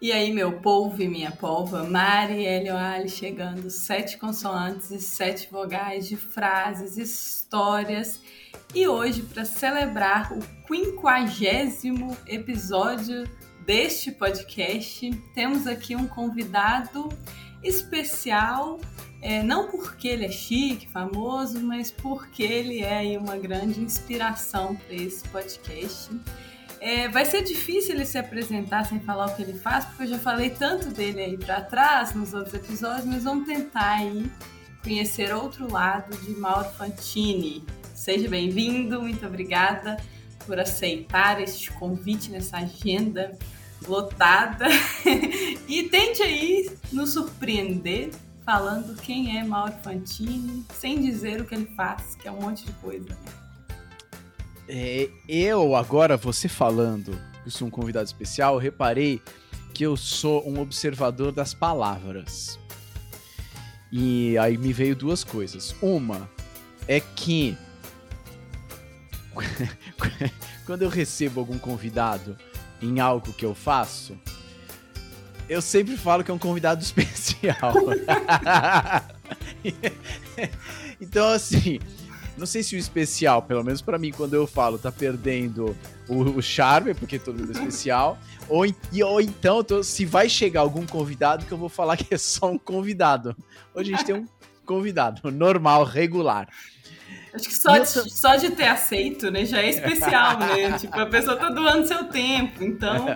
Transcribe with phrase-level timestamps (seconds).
[0.00, 6.06] E aí, meu polvo e minha polva, Mari Elioali chegando, sete consoantes e sete vogais
[6.06, 8.22] de frases, histórias.
[8.72, 10.38] E hoje, para celebrar o
[10.68, 13.28] quinquagésimo episódio
[13.66, 17.08] deste podcast, temos aqui um convidado
[17.60, 18.80] especial,
[19.20, 24.94] é, não porque ele é chique, famoso, mas porque ele é uma grande inspiração para
[24.94, 26.08] esse podcast.
[26.80, 30.06] É, vai ser difícil ele se apresentar sem falar o que ele faz, porque eu
[30.06, 34.30] já falei tanto dele aí para trás nos outros episódios, mas vamos tentar aí
[34.82, 37.64] conhecer outro lado de Mauro Fantini.
[37.94, 39.96] Seja bem-vindo, muito obrigada
[40.46, 43.36] por aceitar este convite nessa agenda
[43.86, 44.66] lotada.
[45.68, 48.10] e tente aí nos surpreender
[48.46, 52.64] falando quem é Mauro Fantini, sem dizer o que ele faz, que é um monte
[52.64, 53.08] de coisa.
[53.10, 53.37] Né?
[54.68, 59.22] É, eu, agora, você falando que sou um convidado especial, reparei
[59.72, 62.58] que eu sou um observador das palavras.
[63.90, 65.74] E aí me veio duas coisas.
[65.80, 66.28] Uma
[66.86, 67.56] é que
[70.66, 72.36] quando eu recebo algum convidado
[72.82, 74.18] em algo que eu faço,
[75.48, 77.72] eu sempre falo que é um convidado especial.
[81.00, 81.80] então, assim,
[82.38, 85.76] não sei se o especial, pelo menos para mim, quando eu falo, tá perdendo
[86.08, 88.18] o, o charme, porque todo mundo é especial.
[88.48, 88.64] ou,
[89.04, 92.50] ou então, tô, se vai chegar algum convidado, que eu vou falar que é só
[92.50, 93.36] um convidado.
[93.74, 94.26] Hoje a gente tem um
[94.64, 96.48] convidado normal, regular.
[97.34, 100.78] Acho que só, de, só de ter aceito, né, já é especial, né?
[100.78, 102.64] tipo, a pessoa tá doando seu tempo.
[102.64, 103.06] Então,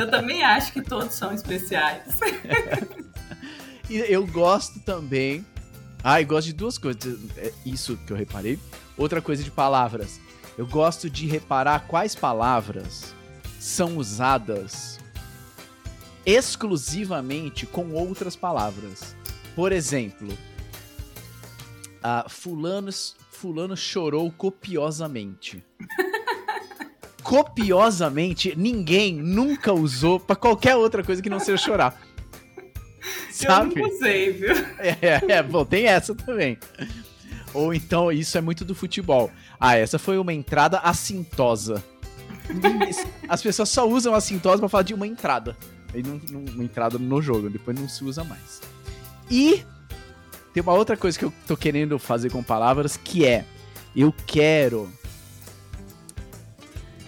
[0.00, 2.02] eu também acho que todos são especiais.
[3.88, 5.44] e eu gosto também
[6.02, 7.18] ah, eu gosto de duas coisas.
[7.36, 8.58] É isso que eu reparei.
[8.96, 10.20] Outra coisa de palavras.
[10.56, 13.14] Eu gosto de reparar quais palavras
[13.58, 14.98] são usadas
[16.24, 19.14] exclusivamente com outras palavras.
[19.54, 20.28] Por exemplo,
[21.98, 22.90] uh, fulano,
[23.30, 25.64] fulano chorou copiosamente.
[27.22, 32.00] copiosamente, ninguém nunca usou para qualquer outra coisa que não seja chorar.
[33.30, 33.80] Sabe?
[33.80, 34.54] Eu não sei, viu?
[34.78, 36.58] É, é, é, bom, tem essa também.
[37.52, 39.30] Ou então, isso é muito do futebol.
[39.58, 41.82] Ah, essa foi uma entrada assintosa.
[43.28, 45.56] As pessoas só usam assintosa para falar de uma entrada.
[45.94, 46.20] E não,
[46.54, 48.60] uma entrada no jogo, depois não se usa mais.
[49.30, 49.64] E
[50.52, 53.44] tem uma outra coisa que eu tô querendo fazer com palavras, que é
[53.94, 54.90] eu quero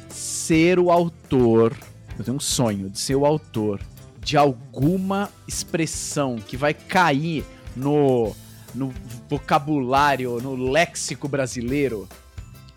[0.08, 1.76] ser o autor.
[2.18, 3.80] Eu tenho um sonho de ser o autor
[4.22, 7.44] de alguma expressão que vai cair
[7.74, 8.34] no,
[8.74, 8.92] no
[9.28, 12.08] vocabulário, no léxico brasileiro.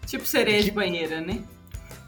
[0.07, 1.44] Tipo sereia de banheira, né?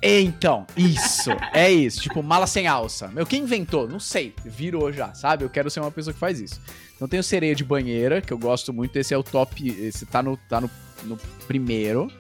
[0.02, 2.02] Então, isso, é isso.
[2.02, 3.08] Tipo, mala sem alça.
[3.08, 3.88] Meu, quem inventou?
[3.88, 4.34] Não sei.
[4.46, 5.44] Virou já, sabe?
[5.44, 6.62] Eu quero ser uma pessoa que faz isso.
[6.96, 8.96] Então tem o sereia de banheira, que eu gosto muito.
[8.98, 9.68] Esse é o top.
[9.68, 10.70] Esse tá no, tá no,
[11.04, 12.12] no primeiro.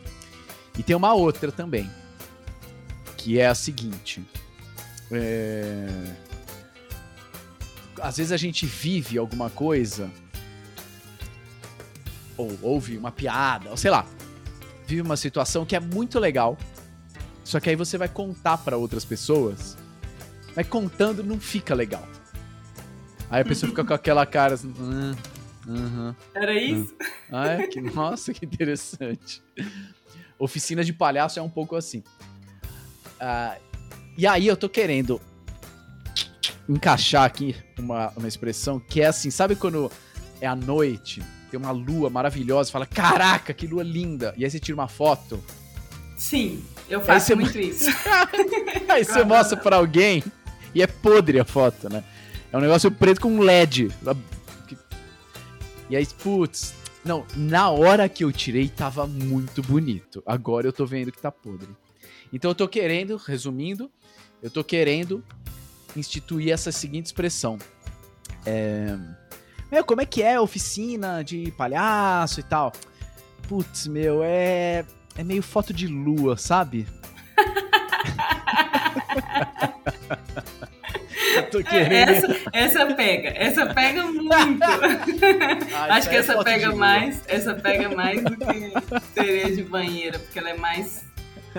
[0.77, 1.89] E tem uma outra também.
[3.15, 4.23] Que é a seguinte.
[5.11, 6.26] É
[8.01, 10.09] às vezes a gente vive alguma coisa,
[12.35, 14.05] ou ouve uma piada, ou sei lá,
[14.85, 16.57] vive uma situação que é muito legal,
[17.43, 19.77] só que aí você vai contar para outras pessoas,
[20.53, 22.07] vai contando não fica legal.
[23.29, 25.15] Aí a pessoa fica com aquela cara assim, ah,
[25.67, 26.95] uh Era isso?
[27.31, 27.67] Ah, é?
[27.67, 29.43] Que, nossa, que interessante.
[30.39, 32.03] Oficina de palhaço é um pouco assim.
[33.19, 33.57] Ah,
[34.17, 35.19] e aí eu tô querendo
[36.67, 39.91] encaixar aqui uma, uma expressão que é assim, sabe quando
[40.41, 44.59] é a noite, tem uma lua maravilhosa, fala, caraca, que lua linda, e aí você
[44.59, 45.41] tira uma foto?
[46.17, 47.89] Sim, eu faço muito isso.
[48.89, 50.23] aí você mostra para alguém
[50.73, 52.03] e é podre a foto, né?
[52.51, 53.91] É um negócio preto com LED.
[55.89, 56.73] E aí, putz,
[57.03, 60.21] não, na hora que eu tirei tava muito bonito.
[60.25, 61.69] Agora eu tô vendo que tá podre.
[62.31, 63.89] Então eu tô querendo, resumindo,
[64.41, 65.23] eu tô querendo
[65.99, 67.57] instituir essa seguinte expressão.
[68.45, 68.97] É...
[69.71, 72.71] Meu, como é que é a oficina de palhaço e tal?
[73.47, 74.85] Putz, meu, é.
[75.17, 76.87] É meio foto de lua, sabe?
[81.35, 82.11] Eu tô querendo.
[82.11, 84.27] Essa, essa pega, essa pega muito.
[85.73, 88.71] Ah, Acho que é essa pega mais, essa pega mais do que
[89.13, 91.05] sereia de banheira, porque ela é mais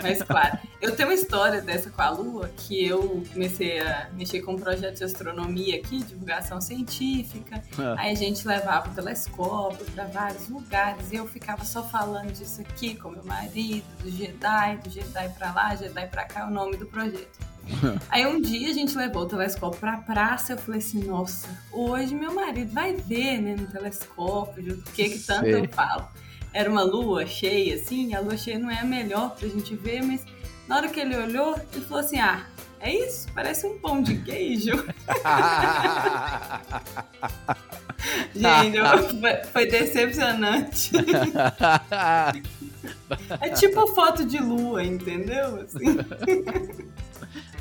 [0.03, 0.59] mais claro.
[0.81, 4.59] Eu tenho uma história dessa com a Lua, que eu comecei a mexer com um
[4.59, 7.63] projeto de astronomia aqui, divulgação científica.
[7.79, 8.01] É.
[8.01, 12.61] Aí a gente levava o telescópio para vários lugares e eu ficava só falando disso
[12.61, 16.51] aqui com meu marido, do Jedi, do Jedi para lá, Jedi para cá, é o
[16.51, 17.39] nome do projeto.
[18.09, 22.15] Aí um dia a gente levou o telescópio pra praça, eu falei assim, nossa, hoje
[22.15, 25.61] meu marido vai ver, né, no telescópio, o que que tanto Sei.
[25.61, 26.09] eu falo.
[26.59, 30.03] Era uma lua cheia, assim, a lua cheia não é a melhor pra gente ver,
[30.03, 30.25] mas
[30.67, 32.45] na hora que ele olhou, ele falou assim, ah,
[32.81, 33.29] é isso?
[33.33, 34.73] Parece um pão de queijo.
[38.35, 38.79] Gente,
[39.21, 40.91] foi- foi decepcionante.
[43.41, 45.63] É tipo foto de lua, entendeu?
[45.63, 45.97] Assim.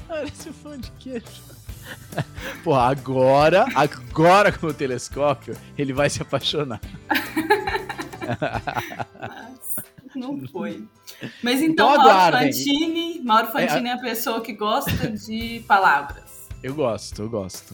[0.07, 1.25] Parece um pão de queijo.
[2.63, 6.79] Porra, agora, agora com o telescópio, ele vai se apaixonar.
[8.27, 10.83] Mas não foi.
[11.43, 12.51] Mas Então então, Mauro aguardem.
[12.51, 16.47] Fantini, Mauro Fantini é a pessoa que gosta de palavras.
[16.61, 17.73] Eu gosto, eu gosto.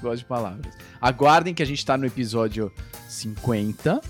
[0.00, 0.74] Gosto de palavras.
[1.00, 2.72] Aguardem que a gente tá no episódio
[3.08, 4.00] 50.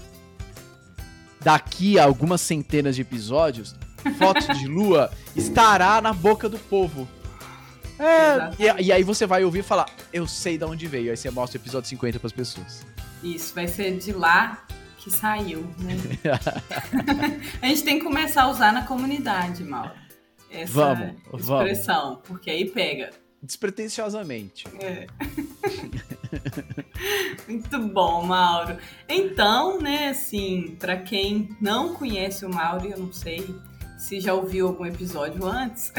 [1.40, 3.74] Daqui a algumas centenas de episódios,
[4.18, 7.08] Fotos de Lua estará na boca do povo.
[7.98, 11.10] É, e, e aí você vai ouvir e falar, eu sei de onde veio.
[11.10, 12.86] Aí você mostra o episódio 50 pras pessoas.
[13.22, 14.64] Isso, vai ser de lá
[15.08, 15.96] que saiu, né?
[17.62, 19.90] a gente tem que começar a usar na comunidade, Mauro.
[20.50, 21.14] Essa Vamos,
[21.46, 21.70] vamos.
[21.70, 23.10] expressão, porque aí pega.
[23.42, 24.64] Despretensiosamente.
[24.80, 25.06] É.
[27.46, 28.76] Muito bom, Mauro.
[29.08, 33.54] Então, né, assim, pra quem não conhece o Mauro, eu não sei
[33.96, 35.92] se já ouviu algum episódio antes.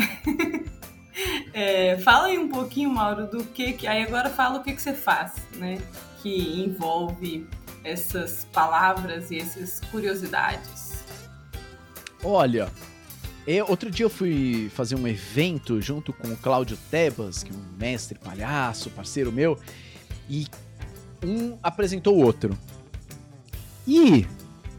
[1.53, 3.87] é, fala aí um pouquinho, Mauro, do que, que.
[3.87, 5.81] Aí agora fala o que, que você faz, né?
[6.21, 7.47] Que envolve
[7.89, 11.03] essas palavras e essas curiosidades.
[12.23, 12.69] Olha,
[13.47, 17.55] eu- outro dia eu fui fazer um evento junto com o Cláudio Tebas, que é
[17.55, 19.57] um mestre palhaço, parceiro meu,
[20.29, 20.47] e
[21.23, 22.57] um apresentou o outro.
[23.87, 24.25] E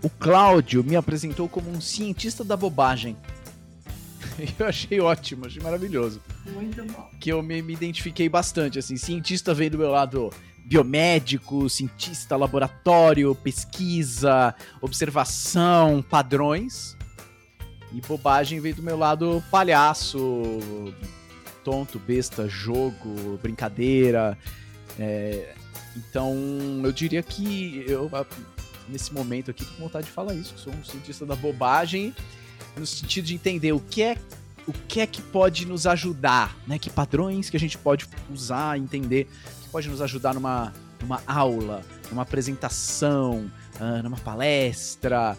[0.02, 3.16] o Cláudio me apresentou como um cientista da bobagem.
[4.58, 6.20] Eu achei ótimo, achei maravilhoso.
[6.46, 7.10] Muito bom.
[7.20, 10.30] Que eu me, me identifiquei bastante, assim, cientista vem do meu lado
[10.64, 16.96] biomédico, cientista, laboratório, pesquisa, observação, padrões.
[17.92, 20.20] E bobagem veio do meu lado palhaço,
[21.64, 24.38] tonto, besta, jogo, brincadeira.
[24.98, 25.54] É,
[25.96, 26.34] então,
[26.84, 28.10] eu diria que eu,
[28.88, 32.14] nesse momento aqui, tô com vontade de falar isso, que sou um cientista da bobagem,
[32.76, 34.16] no sentido de entender o que é,
[34.66, 36.78] o que, é que pode nos ajudar, né?
[36.78, 39.28] Que padrões que a gente pode usar, entender,
[39.70, 45.36] pode nos ajudar numa, numa aula, numa apresentação, ah, numa palestra,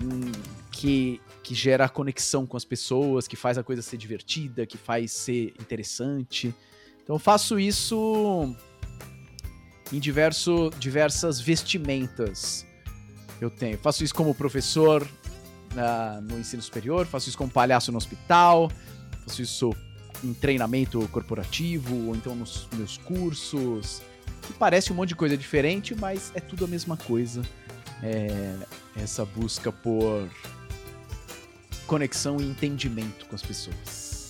[0.00, 0.32] hum,
[0.70, 5.12] que, que gera conexão com as pessoas, que faz a coisa ser divertida, que faz
[5.12, 6.54] ser interessante.
[7.02, 8.54] Então eu faço isso
[9.92, 12.66] em diverso, diversas vestimentas
[13.40, 13.76] eu tenho.
[13.78, 15.06] Faço isso como professor
[15.74, 18.70] na- no ensino superior, faço isso como palhaço no hospital,
[19.26, 19.70] faço isso
[20.22, 24.02] em treinamento corporativo, ou então nos meus cursos,
[24.42, 27.42] que parece um monte de coisa diferente, mas é tudo a mesma coisa.
[28.02, 28.56] É
[28.96, 30.28] essa busca por
[31.86, 34.28] conexão e entendimento com as pessoas.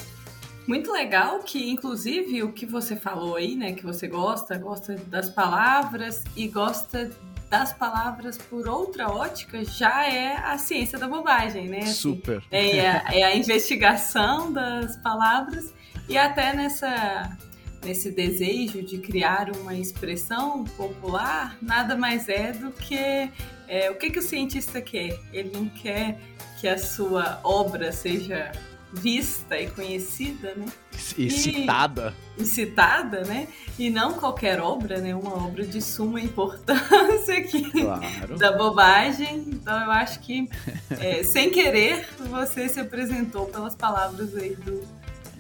[0.67, 3.73] Muito legal que, inclusive, o que você falou aí, né?
[3.73, 7.11] Que você gosta, gosta das palavras e gosta
[7.53, 11.81] das palavras por outra ótica, já é a ciência da bobagem, né?
[11.81, 12.43] Assim, Super.
[12.51, 15.75] É a, é a investigação das palavras
[16.09, 17.37] e até nessa
[17.85, 23.29] nesse desejo de criar uma expressão popular, nada mais é do que
[23.69, 25.19] é, o que, que o cientista quer?
[25.33, 26.19] Ele não quer
[26.59, 28.53] que a sua obra seja
[28.93, 30.67] vista e conhecida, né?
[31.17, 32.15] E citada.
[32.37, 33.49] E citada, né?
[33.79, 35.15] E não qualquer obra, né?
[35.15, 38.37] Uma obra de suma importância que Claro.
[38.39, 39.45] da bobagem.
[39.49, 40.49] Então eu acho que,
[41.01, 44.87] é, sem querer, você se apresentou pelas palavras aí do,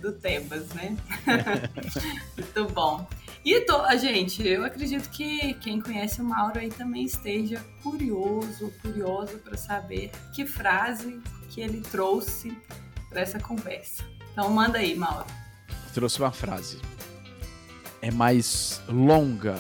[0.00, 0.96] do Tebas, né?
[2.36, 3.06] Muito bom.
[3.44, 8.72] E, to, a gente, eu acredito que quem conhece o Mauro aí também esteja curioso,
[8.80, 12.56] curioso para saber que frase que ele trouxe
[13.12, 14.02] para essa conversa.
[14.32, 15.26] Então manda aí, Mauro.
[15.92, 16.80] trouxe uma frase.
[18.00, 19.56] É mais longa,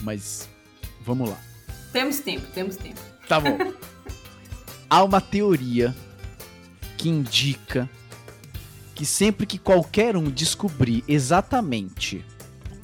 [0.00, 0.48] mas
[1.02, 1.38] vamos lá.
[1.92, 3.00] Temos tempo, temos tempo.
[3.28, 3.56] Tá bom.
[4.90, 5.94] Há uma teoria
[6.96, 7.88] que indica
[8.94, 12.24] que sempre que qualquer um descobrir exatamente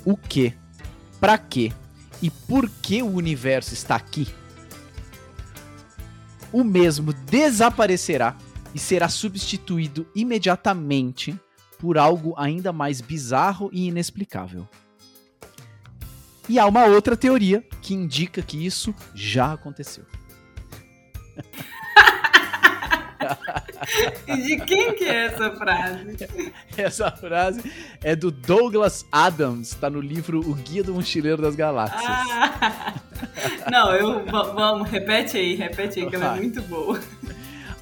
[0.04, 0.54] o que,
[1.20, 1.72] pra quê
[2.20, 4.28] e por que o universo está aqui,
[6.52, 8.36] o mesmo desaparecerá
[8.74, 11.34] e será substituído imediatamente
[11.78, 14.68] por algo ainda mais bizarro e inexplicável.
[16.48, 20.04] E há uma outra teoria que indica que isso já aconteceu.
[24.26, 26.16] e de quem que é essa frase?
[26.76, 27.62] Essa frase
[28.02, 32.02] é do Douglas Adams, está no livro O Guia do Mochileiro das Galáxias.
[32.02, 32.94] Ah,
[33.70, 36.98] não, eu vamos, repete aí, repete aí, que ela é muito boa.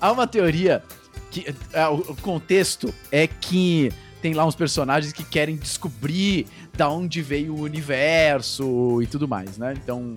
[0.00, 0.82] Há uma teoria
[1.30, 7.22] que é, o contexto é que tem lá uns personagens que querem descobrir da onde
[7.22, 9.74] veio o universo e tudo mais, né?
[9.76, 10.14] Então,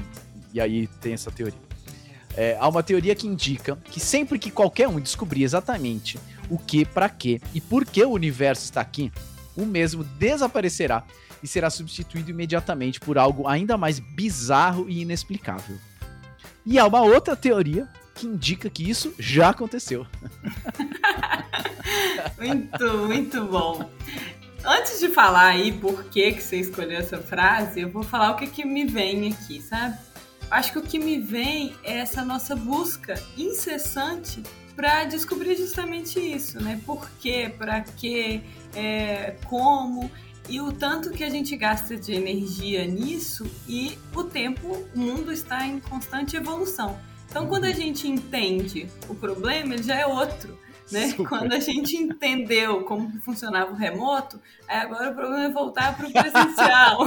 [0.54, 1.60] e aí tem essa teoria.
[2.36, 6.18] É, há uma teoria que indica que sempre que qualquer um descobrir exatamente
[6.50, 9.12] o que, para quê e por que o universo está aqui,
[9.56, 11.04] o mesmo desaparecerá
[11.44, 15.78] e será substituído imediatamente por algo ainda mais bizarro e inexplicável.
[16.66, 17.90] E há uma outra teoria
[18.22, 20.06] que indica que isso já aconteceu.
[22.38, 23.90] muito, muito bom.
[24.64, 28.36] Antes de falar aí por que, que você escolheu essa frase, eu vou falar o
[28.36, 29.98] que, que me vem aqui, sabe?
[30.52, 34.44] Acho que o que me vem é essa nossa busca incessante
[34.76, 36.80] para descobrir justamente isso, né?
[36.86, 38.42] Por quê, para quê,
[38.76, 40.12] é, como
[40.48, 45.32] e o tanto que a gente gasta de energia nisso e o tempo, o mundo
[45.32, 47.00] está em constante evolução.
[47.32, 50.60] Então, quando a gente entende o problema, ele já é outro.
[50.92, 51.14] Né?
[51.30, 56.12] Quando a gente entendeu como funcionava o remoto, agora o problema é voltar para o
[56.12, 57.00] presencial.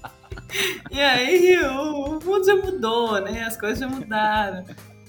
[0.90, 3.44] e aí o, o mundo já mudou, né?
[3.44, 4.64] As coisas já mudaram.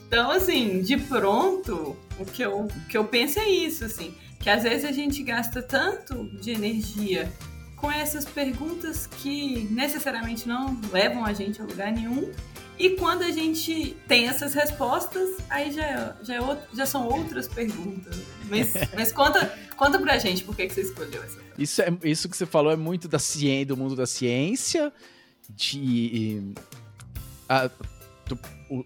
[0.05, 4.49] Então, assim, de pronto, o que eu, o que eu penso é isso, assim, que
[4.49, 7.31] às vezes a gente gasta tanto de energia
[7.77, 12.33] com essas perguntas que necessariamente não levam a gente a lugar nenhum
[12.79, 17.47] e quando a gente tem essas respostas, aí já, já, é outro, já são outras
[17.47, 18.15] perguntas.
[18.47, 21.39] Mas, mas conta, conta pra gente por que, que você escolheu essa.
[21.57, 24.93] Isso, é, isso que você falou é muito da ciência, do mundo da ciência.
[25.49, 26.53] De,
[27.49, 27.69] a,
[28.27, 28.39] do,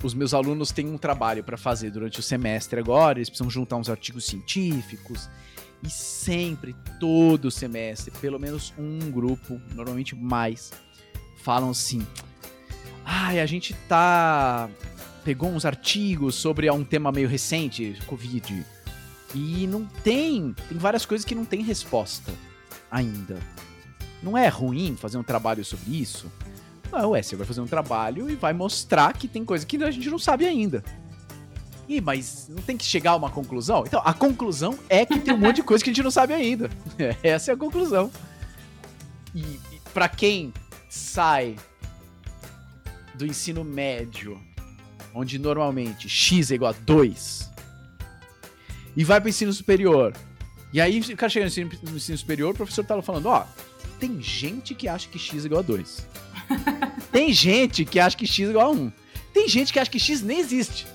[0.04, 3.76] os meus alunos têm um trabalho para fazer durante o semestre agora, eles precisam juntar
[3.76, 5.30] uns artigos científicos.
[5.84, 10.72] E sempre, todo semestre, pelo menos um grupo, normalmente mais,
[11.38, 12.06] falam assim
[13.06, 14.70] Ai, a gente tá.
[15.24, 18.66] Pegou uns artigos sobre um tema meio recente, Covid.
[19.36, 20.54] E não tem.
[20.70, 22.32] Tem várias coisas que não tem resposta
[22.90, 23.38] ainda.
[24.22, 26.32] Não é ruim fazer um trabalho sobre isso?
[26.92, 29.92] Não, é, você vai fazer um trabalho e vai mostrar que tem coisa que a
[29.92, 30.84] gente não sabe ainda.
[31.92, 33.84] Ih, mas não tem que chegar a uma conclusão?
[33.86, 36.34] Então, a conclusão é que tem um monte de coisa que a gente não sabe
[36.34, 36.70] ainda.
[37.22, 38.10] Essa é a conclusão.
[39.36, 40.54] E, e para quem
[40.90, 41.58] sai
[43.14, 44.42] do ensino médio,
[45.14, 47.52] onde normalmente x é igual a 2,
[48.96, 50.14] e vai para o ensino superior.
[50.72, 53.46] E aí o cara chega no ensino, no ensino superior, o professor tá falando, ó,
[54.00, 56.08] tem gente que acha que x é igual a 2.
[57.12, 58.92] tem gente que acha que x é igual a 1.
[59.34, 60.88] Tem gente que acha que x nem existe.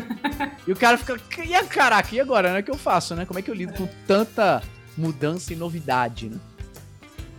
[0.66, 2.60] e o cara fica, e caraca, e agora, né?
[2.60, 3.24] O que eu faço, né?
[3.24, 4.62] Como é que eu lido com tanta
[4.96, 6.38] mudança e novidade, né?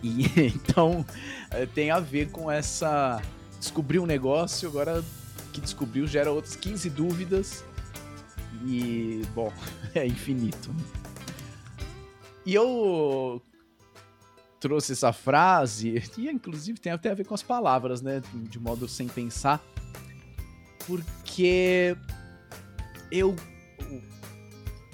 [0.02, 1.04] E então
[1.50, 3.20] eh, tem a ver com essa
[3.58, 5.02] descobriu um negócio, agora
[5.52, 7.64] que descobriu gera outras 15 dúvidas.
[8.66, 9.52] E, bom,
[9.94, 10.74] é infinito.
[12.44, 13.42] E eu
[14.60, 18.22] trouxe essa frase, e inclusive tem até a ver com as palavras, né?
[18.34, 19.62] De modo sem pensar.
[20.86, 21.96] Porque
[23.14, 23.36] eu.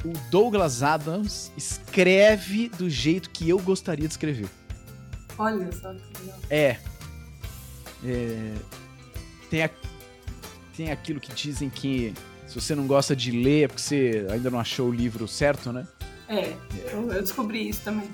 [0.05, 4.49] O Douglas Adams escreve do jeito que eu gostaria de escrever.
[5.39, 6.39] Olha só que legal.
[6.49, 6.79] É,
[8.05, 8.55] é,
[9.51, 9.71] tem, a,
[10.75, 12.15] tem aquilo que dizem que
[12.47, 15.73] se você não gosta de ler é porque você ainda não achou o livro certo,
[15.73, 15.87] né?
[16.29, 16.57] É, é.
[16.93, 18.09] Eu, eu, descobri isso também.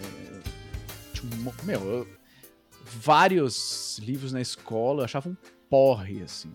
[0.00, 2.08] É, meu, eu,
[2.96, 5.36] vários livros na escola eu achava um
[5.68, 6.52] porre, assim.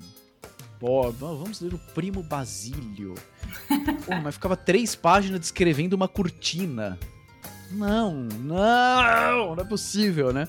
[0.80, 3.16] Porra, vamos ler o Primo Basílio.
[4.06, 7.00] Pô, mas ficava três páginas descrevendo uma cortina.
[7.72, 10.48] Não, não, não é possível, né?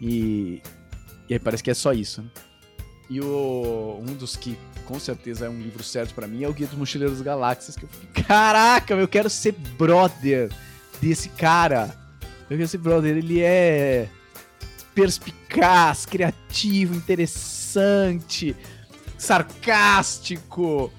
[0.00, 0.62] E,
[1.28, 2.22] e aí parece que é só isso.
[2.22, 2.28] Né?
[3.10, 6.52] E o, um dos que com certeza é um livro certo para mim é o
[6.52, 7.76] Guia dos Mochileiros das Galáxias.
[7.76, 10.50] Que eu fiquei, caraca, eu quero ser brother
[11.00, 11.94] desse cara.
[12.48, 13.16] Eu quero ser brother.
[13.16, 14.08] Ele é
[14.94, 18.56] perspicaz, criativo, interessante,
[19.18, 20.90] sarcástico.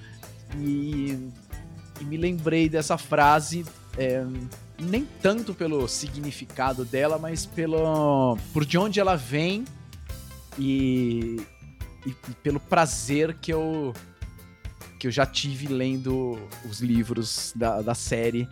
[0.56, 1.30] E,
[2.00, 3.64] e me lembrei dessa frase.
[3.98, 4.24] É,
[4.78, 9.64] nem tanto pelo significado dela, mas pelo por de onde ela vem
[10.58, 11.36] e,
[12.06, 13.92] e, e, pelo prazer que eu
[14.98, 18.46] que eu já tive lendo os livros da, da série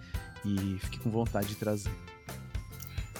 [0.44, 1.90] e fiquei com vontade de trazer.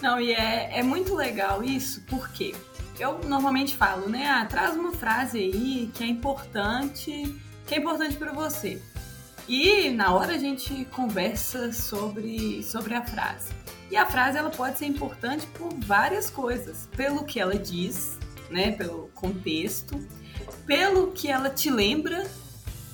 [0.01, 2.55] Não, e é, é muito legal isso, porque
[2.99, 4.27] eu normalmente falo, né?
[4.27, 8.81] Ah, traz uma frase aí que é importante, que é importante para você.
[9.47, 13.51] E na hora a gente conversa sobre, sobre a frase.
[13.89, 18.71] E a frase ela pode ser importante por várias coisas, pelo que ela diz, né,
[18.71, 19.99] pelo contexto,
[20.67, 22.29] pelo que ela te lembra,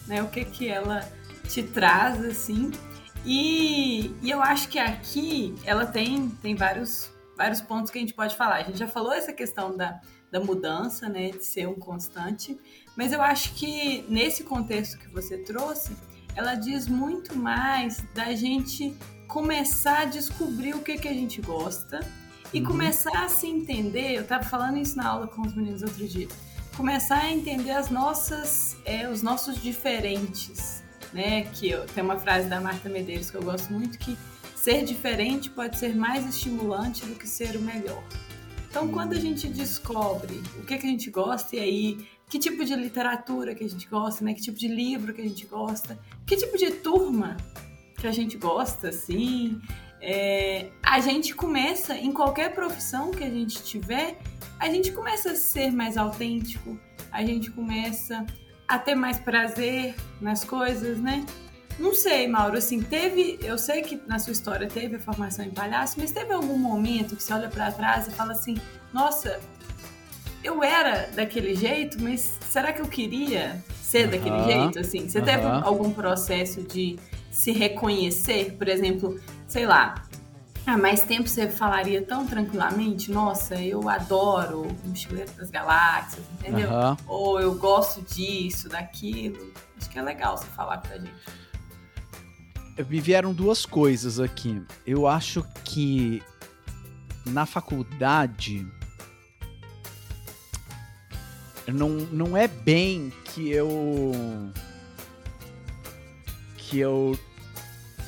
[0.07, 1.05] né, o que que ela
[1.49, 2.71] te traz assim.
[3.25, 8.13] E, e eu acho que aqui ela tem tem vários vários pontos que a gente
[8.13, 8.57] pode falar.
[8.57, 9.99] A gente já falou essa questão da,
[10.31, 12.57] da mudança, né, de ser um constante,
[12.95, 15.95] mas eu acho que nesse contexto que você trouxe,
[16.35, 18.95] ela diz muito mais da gente
[19.27, 21.99] começar a descobrir o que, que a gente gosta
[22.53, 22.67] e uhum.
[22.67, 24.15] começar a se entender.
[24.15, 26.27] Eu estava falando isso na aula com os meninos outro dia.
[26.75, 31.43] Começar a entender as nossas, é, os nossos diferentes, né?
[31.53, 34.17] Que eu, tem uma frase da Marta Medeiros que eu gosto muito que
[34.65, 38.03] ser diferente pode ser mais estimulante do que ser o melhor.
[38.67, 42.65] Então, quando a gente descobre o que, que a gente gosta e aí que tipo
[42.65, 44.33] de literatura que a gente gosta, né?
[44.33, 47.37] Que tipo de livro que a gente gosta, que tipo de turma
[47.95, 49.61] que a gente gosta, assim.
[50.01, 54.17] É, a gente começa, em qualquer profissão que a gente tiver,
[54.59, 56.75] a gente começa a ser mais autêntico,
[57.11, 58.25] a gente começa
[58.67, 61.23] a ter mais prazer nas coisas, né?
[61.77, 65.51] Não sei, Mauro, assim, teve, eu sei que na sua história teve a formação em
[65.51, 68.55] palhaço, mas teve algum momento que você olha para trás e fala assim:
[68.93, 69.39] "Nossa,
[70.43, 75.45] eu era daquele jeito, mas será que eu queria ser daquele jeito assim?" Você teve
[75.45, 76.97] algum processo de
[77.29, 79.95] se reconhecer, por exemplo, sei lá,
[80.65, 86.71] há mais tempo você falaria tão tranquilamente, nossa, eu adoro o Mochileiro das Galáxias, entendeu?
[86.71, 86.97] Uhum.
[87.05, 89.51] Ou eu gosto disso, daquilo.
[89.77, 91.11] Acho que é legal você falar pra gente.
[92.77, 94.61] Me vieram duas coisas aqui.
[94.85, 96.21] Eu acho que
[97.25, 98.67] na faculdade
[101.67, 104.11] não, não é bem que eu
[106.57, 107.17] que eu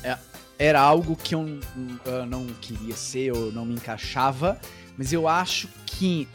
[0.02, 0.18] é,
[0.58, 1.60] era algo que eu,
[2.04, 4.60] eu não queria ser ou não me encaixava,
[4.96, 6.28] mas eu acho que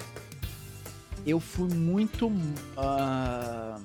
[1.26, 3.82] eu fui muito uh,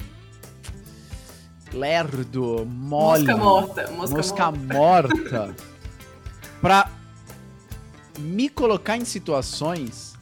[1.72, 5.57] lerdo, mole, mosca morta, mosca, mosca morta, morta
[6.61, 6.90] pra
[8.18, 10.14] me colocar em situações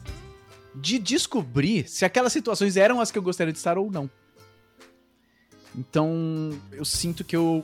[0.75, 4.09] de descobrir se aquelas situações eram as que eu gostaria de estar ou não.
[5.75, 7.63] Então, eu sinto que eu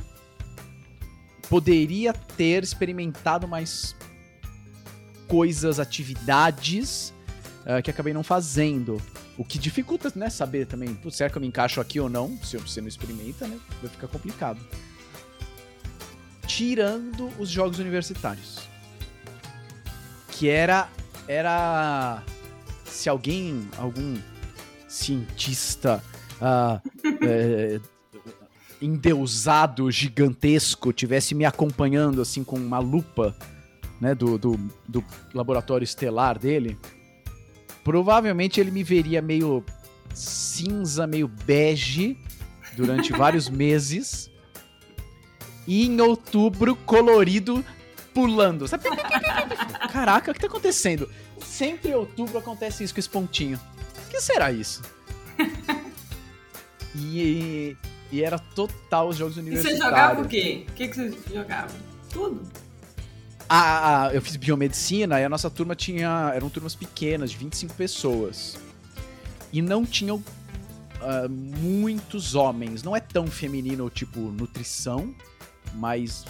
[1.50, 3.96] poderia ter experimentado mais
[5.28, 7.14] coisas, atividades
[7.62, 9.02] uh, que acabei não fazendo.
[9.38, 12.38] O que dificulta, né, saber também, será que eu me encaixo aqui ou não?
[12.44, 14.60] Se você não experimenta, né, vai ficar complicado.
[16.46, 18.60] Tirando os jogos universitários.
[20.30, 20.90] Que era
[21.28, 22.22] era
[22.86, 24.18] se alguém, algum
[24.88, 26.04] cientista
[26.40, 26.80] uh,
[27.26, 27.80] é,
[28.82, 33.36] endeusado, gigantesco, tivesse me acompanhando assim com uma lupa,
[34.00, 36.78] né, do, do, do laboratório estelar dele,
[37.84, 39.64] provavelmente ele me veria meio
[40.14, 42.18] cinza, meio bege
[42.76, 44.30] durante vários meses.
[45.66, 47.64] E em outubro, colorido,
[48.14, 48.68] pulando.
[48.68, 48.84] Sabe?
[49.92, 51.10] Caraca, o que tá acontecendo?
[51.42, 53.60] Sempre em outubro acontece isso com esse pontinho.
[54.06, 54.82] O que será isso?
[56.96, 57.76] E,
[58.12, 59.80] e era total os jogos universitários.
[59.80, 60.66] E você jogava o quê?
[60.70, 61.74] O que, que você jogava?
[62.12, 62.42] Tudo?
[63.50, 66.32] Ah, eu fiz biomedicina e a nossa turma tinha.
[66.34, 68.58] Eram turmas pequenas, de 25 pessoas.
[69.52, 72.84] E não tinham uh, muitos homens.
[72.84, 75.14] Não é tão feminino, tipo, nutrição,
[75.76, 76.26] mas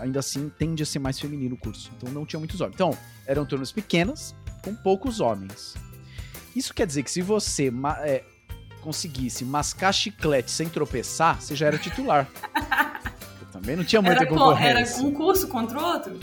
[0.00, 1.90] ainda assim tende a ser mais feminino o curso.
[1.96, 2.74] Então não tinha muitos homens.
[2.74, 5.74] Então, eram turmas pequenas, com poucos homens.
[6.54, 8.24] Isso quer dizer que se você é,
[8.82, 12.28] conseguisse mascar chiclete sem tropeçar, você já era titular.
[13.40, 14.98] Eu também não tinha muita era, concorrência.
[14.98, 16.20] Era um curso contra o outro?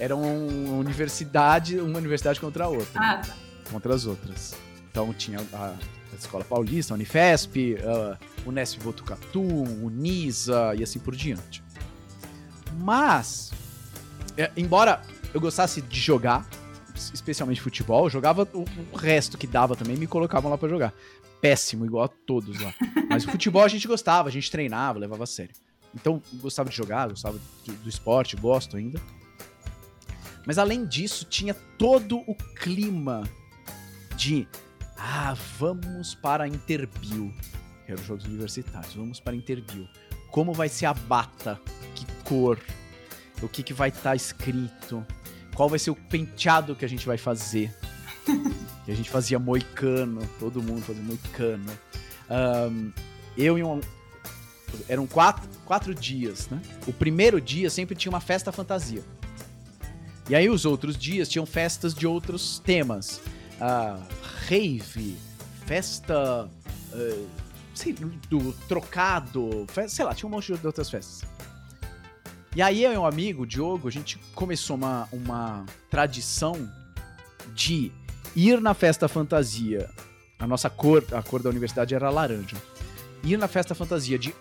[0.00, 3.00] Era uma universidade, uma universidade contra a outra.
[3.00, 3.36] Ah, tá.
[3.70, 4.54] Contra as outras.
[4.90, 11.14] Então tinha a, a Escola Paulista, a Unifesp, a Unesp Botucatu, Unisa e assim por
[11.14, 11.62] diante.
[12.78, 13.52] Mas,
[14.38, 15.02] é, embora
[15.34, 16.48] eu gostasse de jogar,
[17.12, 20.94] especialmente futebol, eu jogava o, o resto que dava também, me colocavam lá para jogar
[21.42, 22.72] péssimo, igual a todos lá.
[23.08, 25.54] Mas o futebol a gente gostava, a gente treinava, levava a sério.
[25.94, 29.00] Então, gostava de jogar, gostava do, do esporte, gosto ainda.
[30.46, 33.28] Mas além disso, tinha todo o clima
[34.16, 34.46] de
[34.96, 37.32] ah, vamos para Interbio.
[37.86, 38.94] Que os jogos universitários.
[38.94, 39.88] Vamos para Interbio.
[40.30, 41.60] Como vai ser a bata?
[41.94, 42.58] Que cor?
[43.42, 45.04] O que, que vai estar tá escrito?
[45.54, 47.74] Qual vai ser o penteado que a gente vai fazer?
[48.84, 51.70] que a gente fazia moicano, todo mundo fazia moicano.
[52.30, 52.92] Um,
[53.36, 53.80] eu e um,
[54.88, 56.60] eram quatro, quatro dias, né?
[56.86, 59.02] O primeiro dia sempre tinha uma festa fantasia.
[60.28, 63.20] E aí os outros dias tinham festas de outros temas.
[63.60, 64.02] Uh,
[64.48, 65.16] rave,
[65.66, 66.48] festa
[66.92, 67.28] uh,
[67.74, 67.94] sei,
[68.28, 71.28] do trocado, festa, sei lá, tinha um monte de outras festas.
[72.54, 76.68] E aí eu e um amigo, Diogo, a gente começou uma, uma tradição
[77.54, 77.92] de
[78.34, 79.88] ir na festa fantasia.
[80.38, 82.56] A nossa cor, a cor da universidade era laranja.
[83.22, 84.34] Ir na festa fantasia de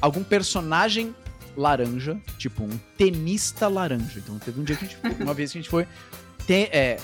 [0.00, 1.14] algum personagem
[1.56, 4.18] laranja, tipo um tenista laranja.
[4.18, 5.86] Então teve um dia que a gente, uma vez que a gente foi,
[6.48, 6.98] é,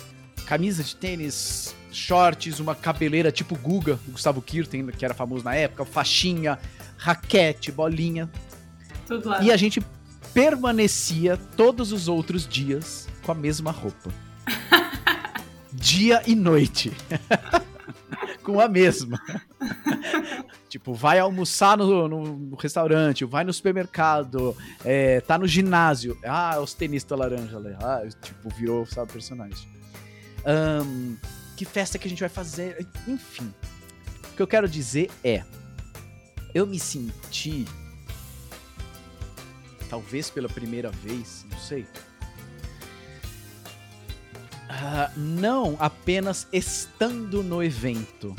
[0.46, 5.54] camisa de tênis, shorts, uma cabeleira tipo Guga, o Gustavo Kirten, que era famoso na
[5.54, 6.58] época, faixinha,
[6.96, 8.30] raquete, bolinha.
[9.06, 9.42] Tudo lá.
[9.42, 9.82] E a gente
[10.32, 14.11] permanecia todos os outros dias com a mesma roupa.
[15.72, 16.92] Dia e noite.
[18.42, 19.20] com a mesma.
[20.68, 26.18] Tipo, vai almoçar no, no, restaurante, vai no supermercado, é, tá no ginásio.
[26.24, 27.59] Ah, os tenistas laranja.
[27.81, 29.66] Ah, tipo, virou, sabe, personagem.
[30.46, 31.16] Um,
[31.57, 32.87] que festa que a gente vai fazer?
[33.07, 33.52] Enfim.
[34.33, 35.42] O que eu quero dizer é.
[36.54, 37.66] Eu me senti
[39.88, 41.87] talvez pela primeira vez, não sei.
[44.68, 48.37] Uh, não apenas estando no evento,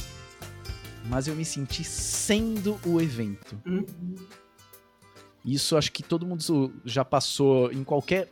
[1.06, 3.62] mas eu me senti sendo o evento.
[3.66, 4.16] Uhum.
[5.46, 8.32] Isso acho que todo mundo já passou em qualquer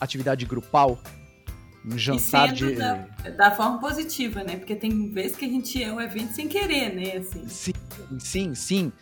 [0.00, 0.98] atividade grupal.
[1.84, 2.76] Um jantar de.
[2.76, 3.06] Da,
[3.36, 4.56] da, forma positiva, né?
[4.56, 7.18] Porque tem vezes que a gente é o evento sem querer, né?
[7.18, 7.46] Assim.
[7.46, 7.72] Sim,
[8.18, 8.92] sim, sim.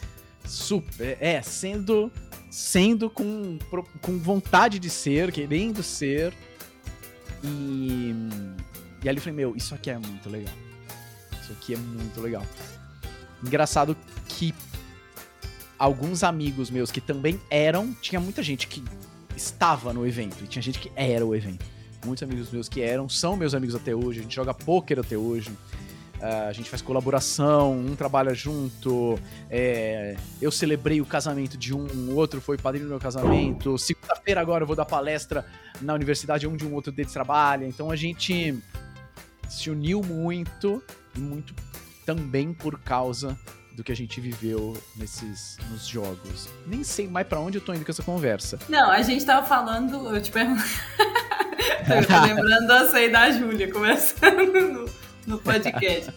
[0.45, 1.17] Super.
[1.21, 2.11] É, sendo
[2.53, 3.59] sendo com,
[4.03, 6.35] com vontade de ser, querendo ser.
[7.43, 8.15] E,
[9.03, 10.55] e ali eu falei, meu, isso aqui é muito legal.
[11.53, 12.45] Aqui é muito legal.
[13.45, 13.97] Engraçado
[14.29, 14.55] que
[15.79, 18.85] alguns amigos meus que também eram, tinha muita gente que
[19.37, 21.65] estava no evento e tinha gente que era o evento.
[22.05, 25.17] Muitos amigos meus que eram, são meus amigos até hoje, a gente joga pôquer até
[25.17, 25.51] hoje.
[26.23, 29.19] Uh, a gente faz colaboração, um trabalha junto.
[29.51, 33.77] É, eu celebrei o casamento de um, o outro foi padrinho do meu casamento.
[33.77, 35.45] Segunda-feira agora eu vou dar palestra
[35.81, 37.67] na universidade onde um outro deles trabalha.
[37.67, 38.57] Então a gente
[39.49, 40.81] se uniu muito
[41.16, 41.55] muito
[42.05, 43.38] também por causa
[43.75, 46.48] do que a gente viveu nesses nos jogos.
[46.66, 48.59] Nem sei mais para onde eu tô indo com essa conversa.
[48.68, 50.62] Não, a gente tava falando, eu te pergunto.
[52.07, 56.12] tô lembrando da sei da Júlia, começando no no podcast.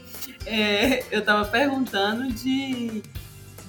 [0.45, 3.03] é, eu tava perguntando de,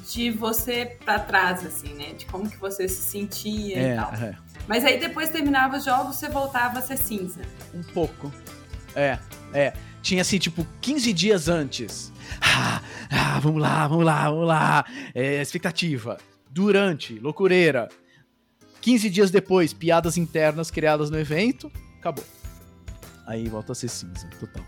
[0.09, 2.13] de você para trás, assim, né?
[2.15, 4.15] De como que você se sentia é, e tal.
[4.15, 4.37] É.
[4.67, 7.43] Mas aí depois terminava os jogos, você voltava a ser cinza.
[7.75, 8.33] Um pouco.
[8.95, 9.19] É,
[9.53, 9.73] é.
[10.07, 12.13] Tinha assim, tipo, 15 dias antes.
[12.41, 14.85] Ah, ah vamos lá, vamos lá, vamos lá.
[15.13, 16.17] É, expectativa.
[16.49, 17.89] Durante, loucureira.
[18.81, 21.73] 15 dias depois, piadas internas criadas no evento.
[21.99, 22.25] Acabou.
[23.27, 24.65] Aí volta a ser cinza, total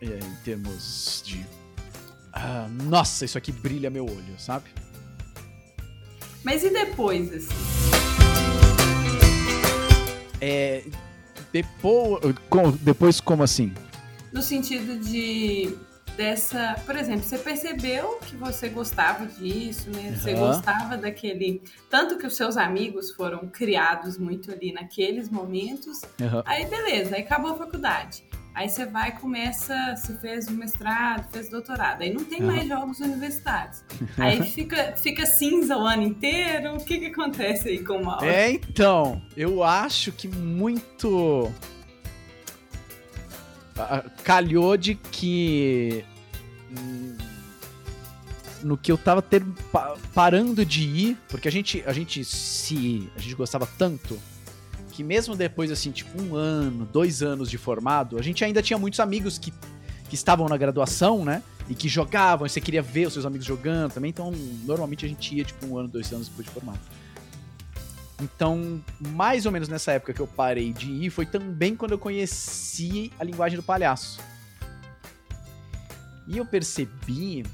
[0.00, 1.44] é, em termos de.
[2.32, 4.70] Ah, nossa, isso aqui brilha meu olho, sabe?
[6.44, 7.48] Mas e depois, assim?
[10.40, 10.84] É.
[11.52, 12.20] Depois.
[12.80, 13.72] Depois, como assim?
[14.32, 15.76] No sentido de
[16.16, 20.10] dessa, por exemplo, você percebeu que você gostava disso, né?
[20.10, 20.16] Uhum.
[20.16, 26.02] Você gostava daquele, tanto que os seus amigos foram criados muito ali naqueles momentos.
[26.20, 26.42] Uhum.
[26.44, 28.24] Aí beleza, aí acabou a faculdade.
[28.54, 32.02] Aí você vai e começa, se fez mestrado, fez doutorado.
[32.02, 33.82] Aí não tem mais jogos universitários.
[34.18, 36.74] Aí fica, fica cinza o ano inteiro.
[36.74, 38.26] O que, que acontece aí com o Mauro?
[38.26, 41.50] É, então, eu acho que muito.
[44.22, 46.04] Calhou de que.
[46.70, 47.16] Hum,
[48.62, 49.42] no que eu tava ter,
[50.14, 53.10] parando de ir, porque a gente, a gente se.
[53.16, 54.20] A gente gostava tanto
[54.92, 58.78] que mesmo depois, assim, tipo, um ano, dois anos de formado, a gente ainda tinha
[58.78, 59.50] muitos amigos que,
[60.08, 61.42] que estavam na graduação, né?
[61.68, 64.10] E que jogavam, e você queria ver os seus amigos jogando também.
[64.10, 64.30] Então,
[64.64, 66.80] normalmente a gente ia, tipo, um ano, dois anos depois de formado.
[68.20, 71.98] Então, mais ou menos nessa época que eu parei de ir, foi também quando eu
[71.98, 74.20] conheci a linguagem do palhaço.
[76.28, 77.44] E eu percebi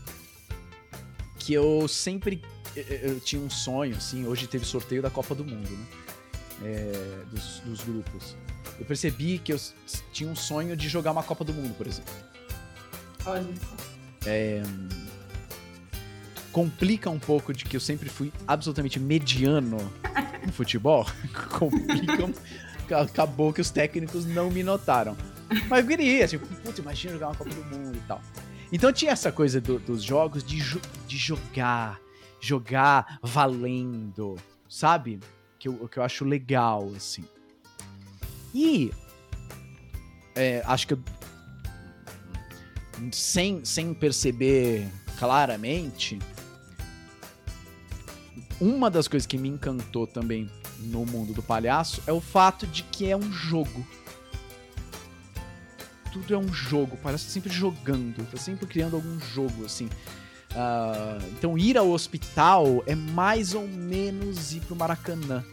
[1.38, 2.42] que eu sempre
[2.76, 5.86] eu tinha um sonho, assim, hoje teve sorteio da Copa do Mundo, né?
[6.62, 8.36] É, dos, dos, grupos.
[8.78, 9.60] Eu percebi que eu
[10.12, 12.12] tinha um sonho de jogar uma Copa do Mundo, por exemplo.
[13.26, 13.46] Olha.
[14.26, 14.62] É,
[16.52, 19.78] complica um pouco de que eu sempre fui absolutamente mediano
[20.44, 21.06] no futebol.
[21.58, 22.32] complica.
[22.90, 25.16] Acabou que os técnicos não me notaram.
[25.68, 28.20] Mas eu queria, tipo, putz, imagina jogar uma Copa do Mundo e tal.
[28.72, 30.58] Então tinha essa coisa do, dos jogos de,
[31.06, 31.98] de jogar,
[32.40, 34.36] jogar valendo,
[34.68, 35.20] sabe?
[35.58, 37.24] Que eu, que eu acho legal, assim.
[38.54, 38.92] E
[40.34, 41.00] é, acho que eu,
[43.12, 46.18] sem, sem perceber claramente,
[48.60, 52.82] uma das coisas que me encantou também no mundo do palhaço é o fato de
[52.84, 53.86] que é um jogo.
[56.12, 59.88] Tudo é um jogo, o palhaço tá sempre jogando, tá sempre criando algum jogo, assim.
[60.52, 65.44] Uh, então ir ao hospital é mais ou menos ir pro Maracanã.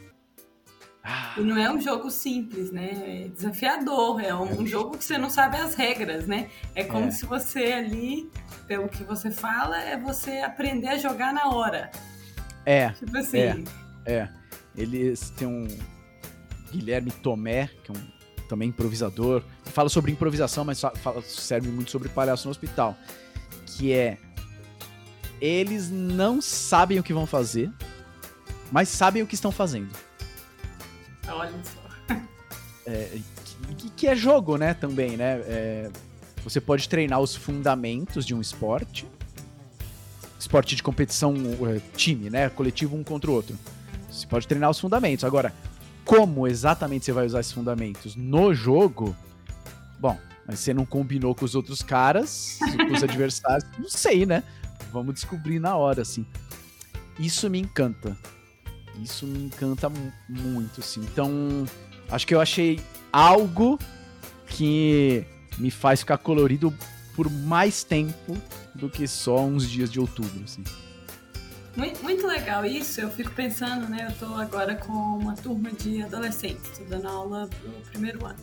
[1.37, 3.25] E não é um jogo simples, né?
[3.25, 6.49] É desafiador, é um, um jogo que você não sabe as regras, né?
[6.73, 7.11] É como é.
[7.11, 8.29] se você ali,
[8.67, 11.91] pelo que você fala, é você aprender a jogar na hora.
[12.65, 12.89] É.
[12.89, 13.37] Tipo assim.
[13.37, 13.63] É.
[14.05, 14.29] é.
[14.75, 15.67] Eles têm um
[16.71, 18.15] Guilherme Tomé, que é um
[18.47, 22.95] também improvisador, fala sobre improvisação, mas fala, serve muito sobre palhaço no hospital,
[23.65, 24.17] que é
[25.41, 27.71] eles não sabem o que vão fazer,
[28.71, 29.89] mas sabem o que estão fazendo.
[31.27, 32.15] Olha só.
[32.85, 33.17] É,
[33.77, 35.41] que, que, é jogo, né, também, né?
[35.45, 35.89] É,
[36.43, 39.07] você pode treinar os fundamentos de um esporte.
[40.39, 41.33] Esporte de competição
[41.67, 42.49] é, time, né?
[42.49, 43.57] Coletivo um contra o outro.
[44.09, 45.25] Você pode treinar os fundamentos.
[45.25, 45.51] Agora,
[46.05, 49.15] como exatamente você vai usar esses fundamentos no jogo?
[49.99, 50.17] Bom,
[50.47, 54.43] mas você não combinou com os outros caras, com os adversários, não sei, né?
[54.95, 56.25] Vamos descobrir na hora, assim.
[57.19, 58.17] Isso me encanta.
[59.03, 59.91] Isso me encanta
[60.29, 61.01] muito, assim.
[61.01, 61.65] Então,
[62.09, 62.79] acho que eu achei
[63.11, 63.77] algo
[64.47, 65.25] que
[65.57, 66.73] me faz ficar colorido
[67.13, 68.37] por mais tempo
[68.73, 70.63] do que só uns dias de outubro, assim.
[71.75, 73.01] Muito, legal isso.
[73.01, 74.05] Eu fico pensando, né?
[74.05, 78.39] Eu estou agora com uma turma de adolescentes, estou dando aula pro primeiro ano.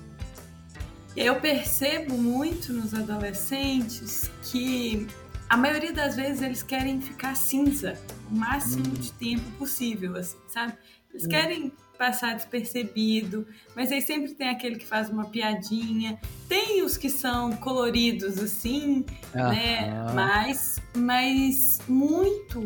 [1.16, 5.06] E eu percebo muito nos adolescentes que
[5.52, 7.98] a maioria das vezes eles querem ficar cinza
[8.30, 8.94] o máximo hum.
[8.94, 10.72] de tempo possível, assim, sabe?
[11.10, 11.28] Eles hum.
[11.28, 16.18] querem passar despercebido, mas aí sempre tem aquele que faz uma piadinha.
[16.48, 19.92] Tem os que são coloridos assim, né?
[20.14, 22.64] Mas, mas muito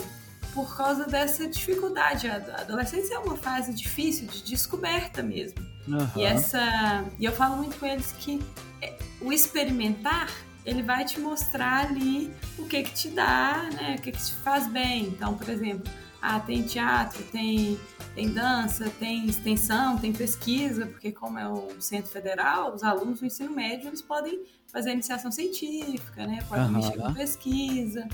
[0.54, 2.28] por causa dessa dificuldade.
[2.28, 5.58] A adolescência é uma fase difícil de descoberta mesmo.
[5.88, 6.08] Uhum.
[6.14, 8.40] E essa, e eu falo muito com eles que
[8.80, 10.30] é, o experimentar
[10.66, 13.96] ele vai te mostrar ali o que que te dá, né?
[13.98, 15.04] O que que te faz bem.
[15.04, 17.78] Então, por exemplo, ah, tem teatro, tem,
[18.16, 23.26] tem dança, tem extensão, tem pesquisa, porque como é o Centro Federal, os alunos do
[23.26, 26.40] ensino médio, eles podem fazer iniciação científica, né?
[26.48, 26.72] Podem uhum.
[26.72, 28.08] mexer com pesquisa.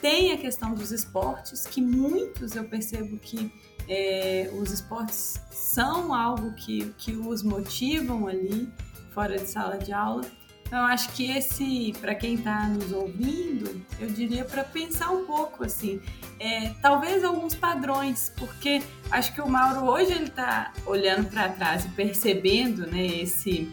[0.00, 3.52] Tem a questão dos esportes, que muitos eu percebo que
[3.88, 8.72] é, os esportes são algo que, que os motivam ali,
[9.10, 10.24] fora de sala de aula.
[10.66, 15.64] Então, acho que esse, para quem está nos ouvindo, eu diria para pensar um pouco,
[15.64, 16.00] assim,
[16.40, 21.84] é, talvez alguns padrões, porque acho que o Mauro hoje ele está olhando para trás
[21.84, 23.72] e percebendo, né, esse,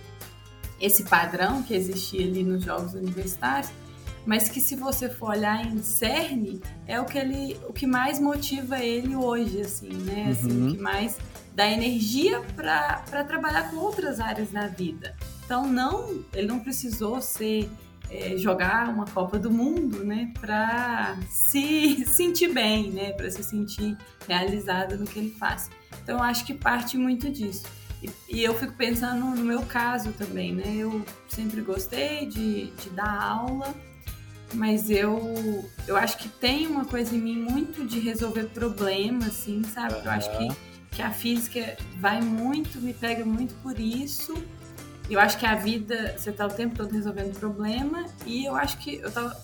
[0.79, 3.71] esse padrão que existia ali nos jogos universitários,
[4.23, 8.19] mas que se você for olhar em cerne, é o que ele, o que mais
[8.19, 10.69] motiva ele hoje, assim, né, assim, uhum.
[10.69, 11.17] o que mais
[11.55, 15.15] dá energia para trabalhar com outras áreas da vida.
[15.53, 17.69] Então não, ele não precisou ser
[18.09, 23.95] é, jogar uma Copa do Mundo, né, para se sentir bem, né, para se sentir
[24.27, 25.69] realizado no que ele faz.
[26.01, 27.67] Então eu acho que parte muito disso.
[28.01, 30.75] E, e, eu fico pensando no meu caso também, né?
[30.75, 33.75] Eu sempre gostei de, de dar aula,
[34.55, 39.61] mas eu eu acho que tem uma coisa em mim muito de resolver problemas, assim,
[39.65, 40.03] sabe?
[40.03, 40.47] Eu acho que,
[40.93, 44.33] que a física vai muito, me pega muito por isso.
[45.09, 48.77] Eu acho que a vida, você tá o tempo todo resolvendo problema, e eu acho
[48.79, 49.35] que, eu tava,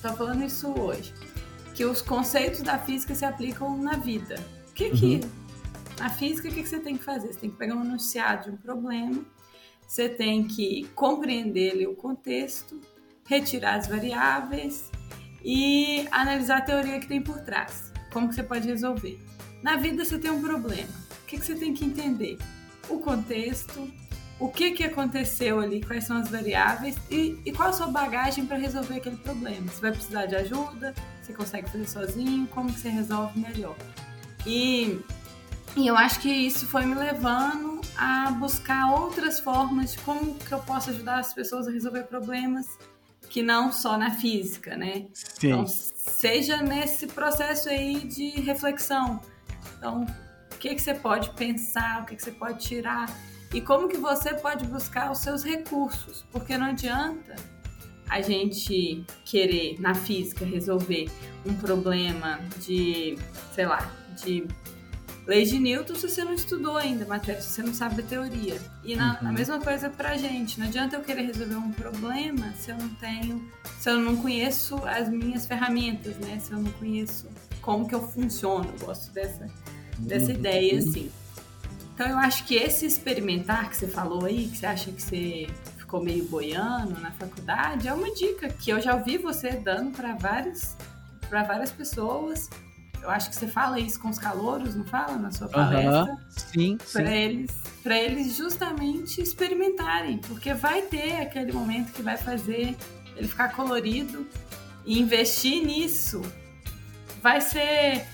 [0.00, 1.12] tava falando isso hoje,
[1.74, 4.36] que os conceitos da física se aplicam na vida.
[4.70, 5.30] O que que, uhum.
[5.98, 7.32] na física, o que, que você tem que fazer?
[7.32, 9.24] Você tem que pegar um enunciado de um problema,
[9.86, 12.80] você tem que compreender o contexto,
[13.26, 14.90] retirar as variáveis
[15.42, 17.92] e analisar a teoria que tem por trás.
[18.12, 19.18] Como que você pode resolver?
[19.62, 20.92] Na vida você tem um problema.
[21.22, 22.38] O que, que você tem que entender?
[22.88, 23.90] O contexto,
[24.40, 28.46] o que, que aconteceu ali, quais são as variáveis e, e qual a sua bagagem
[28.46, 29.66] para resolver aquele problema.
[29.68, 33.76] Você vai precisar de ajuda, você consegue fazer sozinho, como que você resolve melhor.
[34.46, 35.00] E,
[35.76, 40.52] e eu acho que isso foi me levando a buscar outras formas de como que
[40.52, 42.78] eu posso ajudar as pessoas a resolver problemas
[43.28, 45.06] que não só na física, né?
[45.12, 45.48] Sim.
[45.48, 49.20] Então, seja nesse processo aí de reflexão.
[49.76, 50.06] Então,
[50.52, 53.06] o que, que você pode pensar, o que, que você pode tirar
[53.52, 57.36] e como que você pode buscar os seus recursos, porque não adianta
[58.08, 61.10] a gente querer, na física, resolver
[61.46, 63.18] um problema de,
[63.54, 63.90] sei lá,
[64.22, 64.46] de
[65.26, 68.04] lei de Newton se você não estudou ainda a matéria, se você não sabe a
[68.04, 68.58] teoria.
[68.82, 69.28] E na, uhum.
[69.28, 70.58] a mesma coisa pra gente.
[70.58, 73.46] Não adianta eu querer resolver um problema se eu não tenho,
[73.78, 76.38] se eu não conheço as minhas ferramentas, né?
[76.38, 77.28] Se eu não conheço
[77.60, 78.72] como que eu funciono.
[78.80, 79.46] Eu gosto dessa,
[79.98, 80.38] dessa uhum.
[80.38, 81.10] ideia, assim.
[81.98, 85.48] Então eu acho que esse experimentar que você falou aí, que você acha que você
[85.78, 90.14] ficou meio boiando na faculdade, é uma dica que eu já ouvi você dando para
[90.14, 90.76] várias,
[91.28, 92.48] para várias pessoas.
[93.02, 96.04] Eu acho que você fala isso com os calouros, não fala na sua palestra?
[96.04, 97.50] Uhum, sim, para eles,
[97.82, 102.76] para eles justamente experimentarem, porque vai ter aquele momento que vai fazer
[103.16, 104.24] ele ficar colorido
[104.86, 106.22] e investir nisso
[107.20, 108.06] vai ser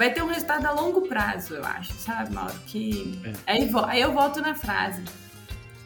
[0.00, 2.58] vai ter um resultado a longo prazo, eu acho, sabe, Mauro?
[2.66, 3.52] Que é.
[3.52, 5.04] aí, aí eu volto na frase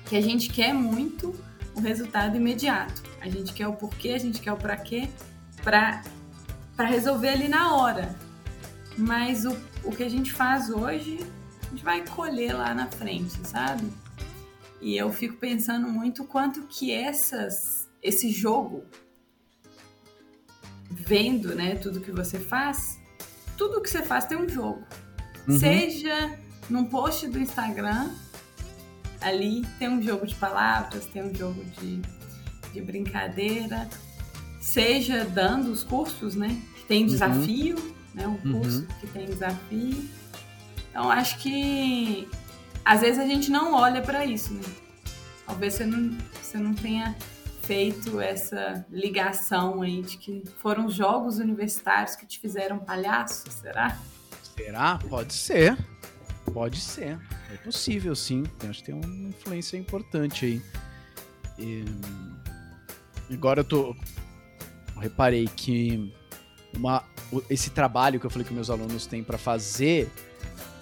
[0.06, 1.34] que a gente quer muito
[1.74, 3.02] o resultado imediato.
[3.20, 5.08] A gente quer o porquê, a gente quer o para quê,
[5.64, 6.04] para
[6.78, 8.14] resolver ali na hora.
[8.96, 11.18] Mas o, o que a gente faz hoje,
[11.66, 13.82] a gente vai colher lá na frente, sabe?
[14.80, 18.84] E eu fico pensando muito quanto que essas esse jogo
[20.88, 23.02] vendo, né, tudo que você faz,
[23.56, 24.84] tudo que você faz tem um jogo.
[25.46, 25.58] Uhum.
[25.58, 26.38] Seja
[26.68, 28.10] num post do Instagram,
[29.20, 32.00] ali tem um jogo de palavras, tem um jogo de,
[32.72, 33.88] de brincadeira,
[34.60, 36.60] seja dando os cursos, né?
[36.76, 37.08] Que tem uhum.
[37.08, 37.94] desafio, uhum.
[38.14, 38.26] né?
[38.26, 38.86] Um curso uhum.
[39.00, 40.04] que tem desafio.
[40.90, 42.28] Então acho que
[42.84, 44.62] às vezes a gente não olha para isso, né?
[45.46, 47.16] Talvez você não, você não tenha
[47.66, 53.98] feito essa ligação aí de que foram os jogos universitários que te fizeram palhaço, será?
[54.56, 54.98] Será?
[55.08, 55.76] Pode ser.
[56.52, 57.18] Pode ser.
[57.52, 58.44] É possível, sim.
[58.68, 60.62] Acho que tem uma influência importante aí.
[61.58, 61.84] E...
[63.32, 63.96] Agora eu tô.
[64.94, 66.12] Eu reparei que
[66.76, 67.02] uma...
[67.48, 70.10] esse trabalho que eu falei que meus alunos têm para fazer.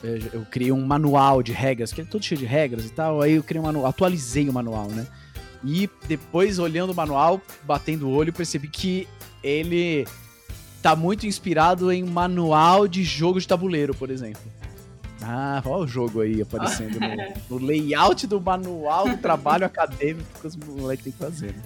[0.03, 3.23] É, eu criei um manual de regras, que é todo cheio de regras e tal.
[3.23, 5.07] Aí eu criei um manual, atualizei o manual, né?
[5.65, 9.09] E depois, olhando o manual, batendo o olho, percebi que
[9.43, 10.07] ele
[10.83, 14.43] tá muito inspirado em manual de jogo de tabuleiro, por exemplo.
[15.23, 17.09] Ah, olha o jogo aí aparecendo no,
[17.61, 21.55] no, layout do manual do trabalho acadêmico que os moleques têm que fazer.
[21.55, 21.63] Né?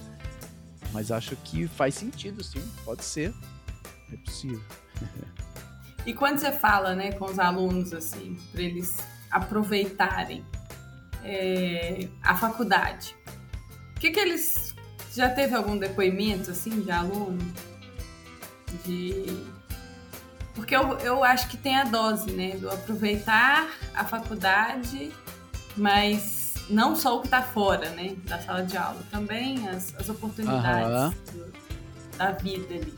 [0.93, 2.61] Mas acho que faz sentido, sim.
[2.85, 3.33] Pode ser.
[4.13, 4.61] É possível.
[6.05, 8.97] e quando você fala né, com os alunos, assim, para eles
[9.31, 10.45] aproveitarem
[11.23, 13.15] é, a faculdade,
[13.97, 14.75] o que, que eles.
[15.13, 17.39] Já teve algum depoimento, assim, de aluno?
[18.85, 19.25] De.
[20.53, 22.57] Porque eu, eu acho que tem a dose, né?
[22.57, 25.11] Do aproveitar a faculdade,
[25.75, 28.15] mas não só o que está fora, né?
[28.25, 31.51] Da sala de aula, também as, as oportunidades do,
[32.17, 32.93] da vida ali.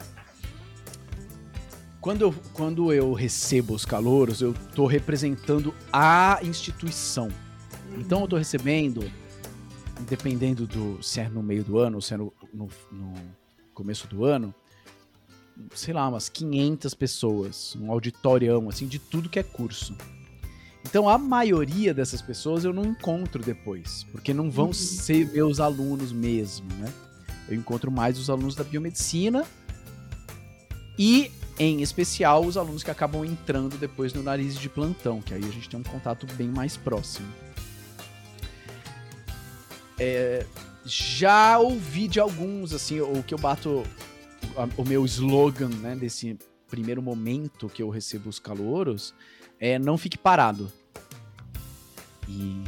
[2.01, 7.29] Quando eu, quando eu recebo os calouros, eu estou representando a instituição.
[7.97, 9.09] Então eu estou recebendo
[10.07, 13.13] dependendo do se é no meio do ano ou se é no, no, no
[13.73, 14.53] começo do ano,
[15.75, 19.95] sei lá, umas 500 pessoas, um auditorião, assim, de tudo que é curso.
[20.85, 24.73] Então a maioria dessas pessoas eu não encontro depois, porque não vão uhum.
[24.73, 26.91] ser meus alunos mesmo, né?
[27.47, 29.45] Eu encontro mais os alunos da biomedicina
[30.97, 35.43] e, em especial, os alunos que acabam entrando depois no nariz de plantão, que aí
[35.43, 37.27] a gente tem um contato bem mais próximo.
[39.99, 40.45] É,
[40.85, 43.83] já ouvi de alguns, assim, o que eu bato
[44.77, 46.38] o meu slogan, né, desse
[46.69, 49.13] primeiro momento que eu recebo os calouros
[49.59, 50.71] é não fique parado.
[52.27, 52.63] E,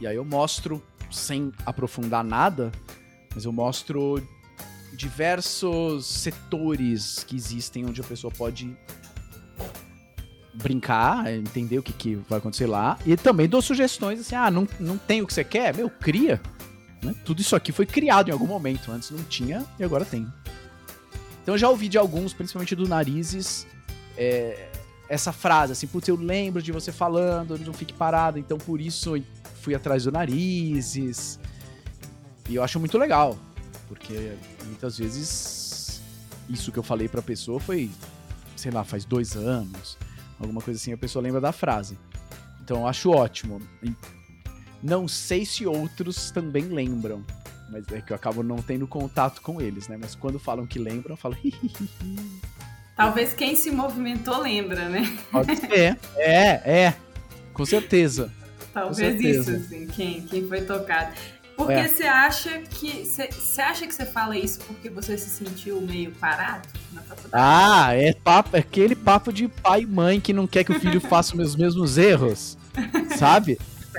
[0.00, 2.70] e aí eu mostro, sem aprofundar nada,
[3.34, 4.22] mas eu mostro
[4.92, 8.76] diversos setores que existem onde a pessoa pode
[10.54, 12.98] brincar, entender o que, que vai acontecer lá.
[13.06, 15.74] E também dou sugestões assim: ah, não, não tem o que você quer?
[15.74, 16.40] Meu, cria.
[17.02, 17.14] Né?
[17.24, 18.90] Tudo isso aqui foi criado em algum momento.
[18.92, 20.26] Antes não tinha e agora tem.
[21.42, 23.66] Então eu já ouvi de alguns, principalmente do Narizes,
[24.16, 24.68] é,
[25.08, 29.14] essa frase assim: putz, eu lembro de você falando, não fique parado, então por isso
[29.60, 31.40] fui atrás do Narizes.
[32.48, 33.38] E eu acho muito legal,
[33.88, 34.32] porque
[34.66, 36.02] muitas vezes
[36.48, 37.90] isso que eu falei pra pessoa foi,
[38.56, 39.96] sei lá, faz dois anos
[40.42, 41.98] alguma coisa assim, a pessoa lembra da frase.
[42.62, 43.60] Então eu acho ótimo.
[44.82, 47.24] Não sei se outros também lembram,
[47.70, 49.96] mas é que eu acabo não tendo contato com eles, né?
[50.00, 51.36] Mas quando falam que lembram, eu falo.
[52.96, 55.18] Talvez quem se movimentou lembra, né?
[55.30, 55.98] Pode ser.
[56.16, 56.94] É, é.
[57.54, 58.32] Com certeza.
[58.72, 59.56] Talvez Com certeza.
[59.56, 61.14] isso, assim, quem, quem foi tocado.
[61.64, 61.88] Porque é.
[61.88, 63.04] você acha que.
[63.04, 67.32] Você acha que você fala isso porque você se sentiu meio parado na faculdade?
[67.32, 70.80] Ah, é, papo, é aquele papo de pai e mãe que não quer que o
[70.80, 72.58] filho faça os mesmos erros.
[73.16, 73.58] Sabe?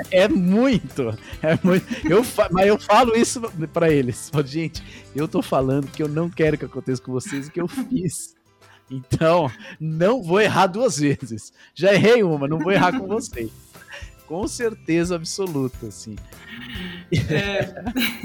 [0.10, 1.18] É muito.
[1.42, 1.86] É muito.
[2.08, 3.42] Eu, mas eu falo isso
[3.72, 4.32] para eles.
[4.46, 4.84] Gente,
[5.16, 8.36] eu tô falando que eu não quero que aconteça com vocês o que eu fiz.
[8.90, 11.54] Então, não vou errar duas vezes.
[11.74, 13.52] Já errei uma, não vou errar com vocês.
[14.34, 16.16] Com certeza absoluta, assim.
[17.30, 17.84] É.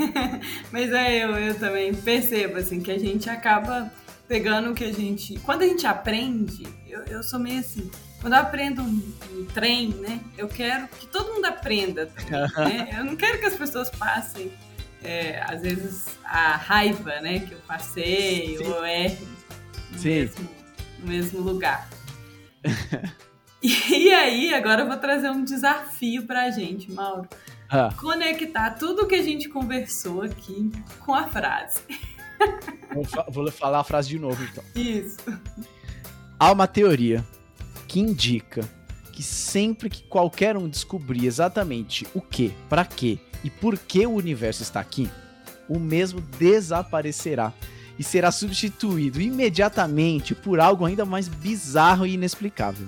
[0.72, 3.92] Mas é, eu, eu também percebo, assim, que a gente acaba
[4.26, 5.38] pegando o que a gente.
[5.40, 7.90] Quando a gente aprende, eu, eu sou meio assim.
[8.22, 10.18] Quando eu aprendo um, um trem, né?
[10.38, 12.06] Eu quero que todo mundo aprenda.
[12.06, 12.88] Também, né?
[12.96, 14.50] Eu não quero que as pessoas passem,
[15.04, 17.40] é, às vezes, a raiva, né?
[17.40, 18.66] Que eu passei, Sim.
[18.66, 19.28] ou erre
[19.92, 20.08] no, Sim.
[20.08, 20.48] Mesmo,
[21.00, 21.86] no mesmo lugar.
[23.62, 27.28] e aí, agora eu vou trazer um desafio pra gente, Mauro.
[27.68, 27.92] Ah.
[27.98, 31.80] Conectar tudo que a gente conversou aqui com a frase.
[32.94, 34.64] Vou, vou falar a frase de novo, então.
[34.74, 35.18] Isso.
[36.38, 37.24] Há uma teoria
[37.86, 38.62] que indica
[39.12, 44.14] que sempre que qualquer um descobrir exatamente o que, para quê e por que o
[44.14, 45.10] universo está aqui,
[45.68, 47.52] o mesmo desaparecerá
[47.98, 52.86] e será substituído imediatamente por algo ainda mais bizarro e inexplicável.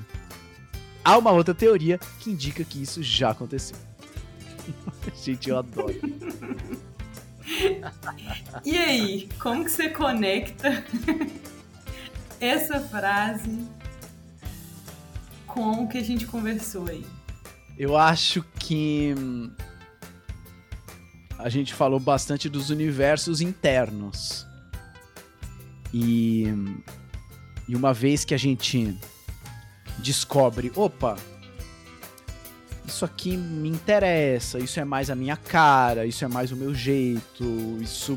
[1.05, 3.77] Há uma outra teoria que indica que isso já aconteceu.
[5.23, 5.95] Gente, eu adoro.
[8.65, 10.85] e aí, como que você conecta
[12.41, 13.67] essa frase
[15.47, 17.05] com o que a gente conversou aí?
[17.79, 19.15] Eu acho que
[21.39, 24.47] a gente falou bastante dos universos internos.
[25.93, 26.45] E,
[27.67, 28.97] e uma vez que a gente
[29.99, 31.17] descobre, opa,
[32.87, 36.75] isso aqui me interessa, isso é mais a minha cara, isso é mais o meu
[36.75, 38.15] jeito, isso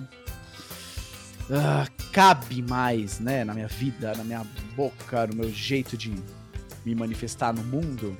[1.43, 4.45] uh, cabe mais, né, na minha vida, na minha
[4.75, 6.13] boca, no meu jeito de
[6.85, 8.17] me manifestar no mundo.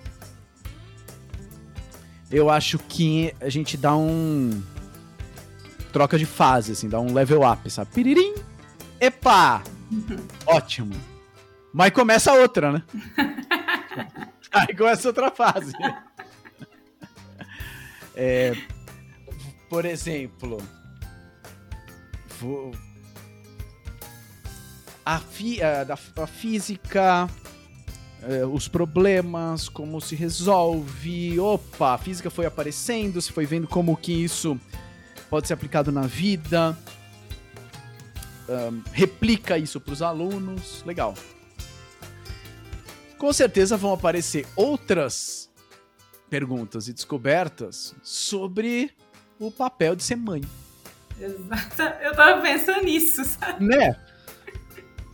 [2.31, 4.61] Eu acho que a gente dá um
[5.91, 7.91] troca de fase, assim, dá um level up, sabe?
[7.93, 8.33] Piririm!
[8.99, 9.63] Epa!
[10.45, 10.95] Ótimo.
[11.71, 12.83] Mas começa outra, né?
[14.51, 15.73] Aí começa outra fase.
[18.15, 18.55] É,
[19.69, 20.61] por exemplo,
[22.39, 22.71] vou,
[25.05, 25.85] a, fi, a,
[26.21, 27.27] a física,
[28.21, 31.39] é, os problemas, como se resolve.
[31.39, 34.59] Opa, a física foi aparecendo, se foi vendo como que isso
[35.29, 36.77] pode ser aplicado na vida.
[38.47, 40.83] Um, replica isso para os alunos.
[40.85, 41.15] Legal.
[43.23, 45.49] Com certeza vão aparecer outras
[46.29, 48.91] perguntas e descobertas sobre
[49.39, 50.41] o papel de ser mãe.
[51.17, 51.83] Exato.
[52.03, 53.65] Eu tava pensando nisso, sabe?
[53.65, 53.95] Né?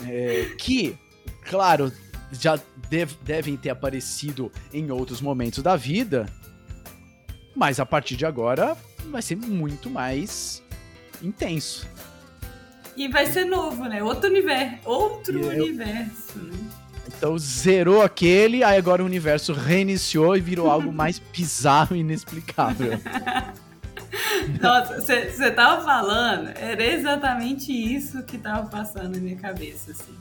[0.08, 0.98] É, que,
[1.46, 1.94] claro,
[2.32, 6.26] já dev, devem ter aparecido em outros momentos da vida,
[7.56, 8.76] mas a partir de agora
[9.12, 10.64] vai ser muito mais
[11.22, 11.88] intenso.
[12.98, 14.02] E vai ser novo, né?
[14.02, 14.80] Outro universo.
[14.84, 15.64] Outro eu...
[15.64, 16.58] universo, né?
[17.18, 23.00] Então zerou aquele, aí agora o universo reiniciou e virou algo mais bizarro e inexplicável.
[24.62, 30.16] Nossa, você tava falando, era exatamente isso que tava passando na minha cabeça, assim.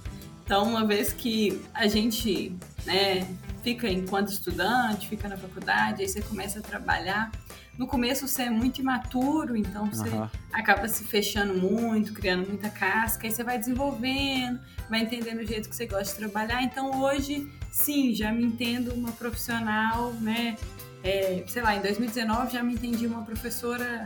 [0.44, 3.26] Então, uma vez que a gente, né,
[3.62, 7.30] fica enquanto estudante, fica na faculdade, aí você começa a trabalhar,
[7.78, 10.28] no começo você é muito imaturo, então você uhum.
[10.52, 14.58] acaba se fechando muito, criando muita casca, aí você vai desenvolvendo,
[14.90, 16.60] vai entendendo o jeito que você gosta de trabalhar.
[16.64, 20.56] Então hoje, sim, já me entendo uma profissional, né?
[21.04, 24.02] É, sei lá, em 2019 já me entendi uma professora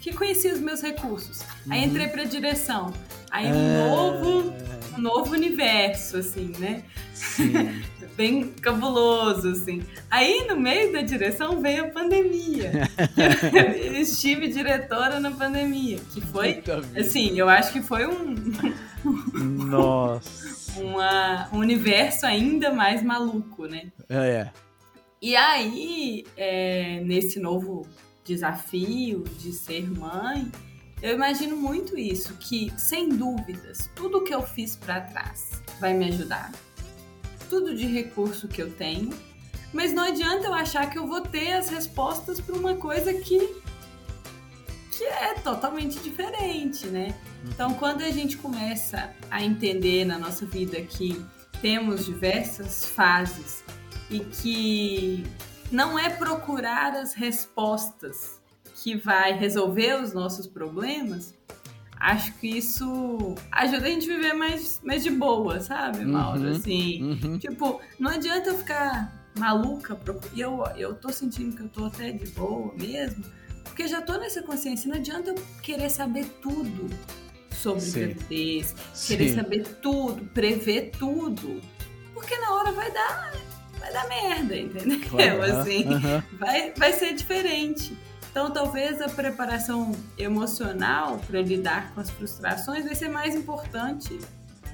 [0.00, 1.40] que conhecia os meus recursos.
[1.40, 1.72] Uhum.
[1.72, 2.92] Aí entrei para direção.
[3.30, 3.88] Aí um é...
[3.88, 4.52] novo,
[4.96, 6.82] um novo universo, assim, né?
[7.14, 7.82] Sim.
[8.16, 9.82] Bem cabuloso, assim.
[10.10, 12.70] Aí no meio da direção veio a pandemia.
[13.98, 16.62] Estive diretora na pandemia, que foi,
[16.94, 18.34] assim, eu acho que foi um.
[19.66, 20.80] Nossa.
[20.80, 23.90] Uma, um universo ainda mais maluco, né?
[24.08, 24.50] É.
[25.20, 27.86] E aí, é, nesse novo
[28.24, 30.50] desafio de ser mãe,
[31.02, 35.50] eu imagino muito isso, que sem dúvidas, tudo que eu fiz para trás
[35.80, 36.52] vai me ajudar.
[37.50, 39.10] Tudo de recurso que eu tenho,
[39.72, 43.60] mas não adianta eu achar que eu vou ter as respostas para uma coisa que
[44.92, 47.18] que é totalmente diferente, né?
[47.46, 51.24] Então, quando a gente começa a entender na nossa vida que
[51.62, 53.64] temos diversas fases
[54.10, 55.24] e que
[55.72, 58.41] não é procurar as respostas
[58.74, 61.34] que vai resolver os nossos problemas,
[62.02, 66.40] acho que isso ajuda a gente a viver mais, mais de boa, sabe, Mauro?
[66.40, 67.38] Uhum, assim, uhum.
[67.38, 69.98] tipo, não adianta eu ficar maluca,
[70.34, 73.24] e eu, eu tô sentindo que eu tô até de boa mesmo,
[73.62, 76.90] porque já tô nessa consciência, não adianta eu querer saber tudo
[77.50, 78.16] sobre Sim.
[78.28, 79.34] querer Sim.
[79.36, 81.60] saber tudo, prever tudo,
[82.12, 83.32] porque na hora vai dar,
[83.78, 85.00] vai dar merda, entendeu?
[85.08, 85.42] Claro.
[85.60, 86.22] Assim, uhum.
[86.38, 87.96] vai, vai ser diferente.
[88.32, 94.18] Então, talvez a preparação emocional para lidar com as frustrações vai ser mais importante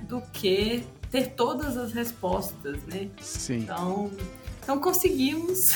[0.02, 3.08] do que ter todas as respostas, né?
[3.20, 3.58] Sim.
[3.58, 4.12] Então,
[4.62, 5.74] então conseguimos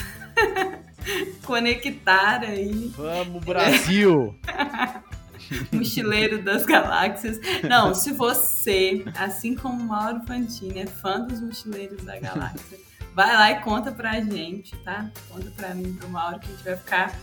[1.44, 2.92] conectar aí.
[2.96, 4.38] Vamos, Brasil!
[5.72, 7.40] Mochileiro das Galáxias.
[7.68, 12.78] Não, se você, assim como Mauro Fantini, é fã dos Mochileiros da Galáxia,
[13.12, 15.10] vai lá e conta pra gente, tá?
[15.28, 17.18] Conta pra mim, pro Mauro, que a gente vai ficar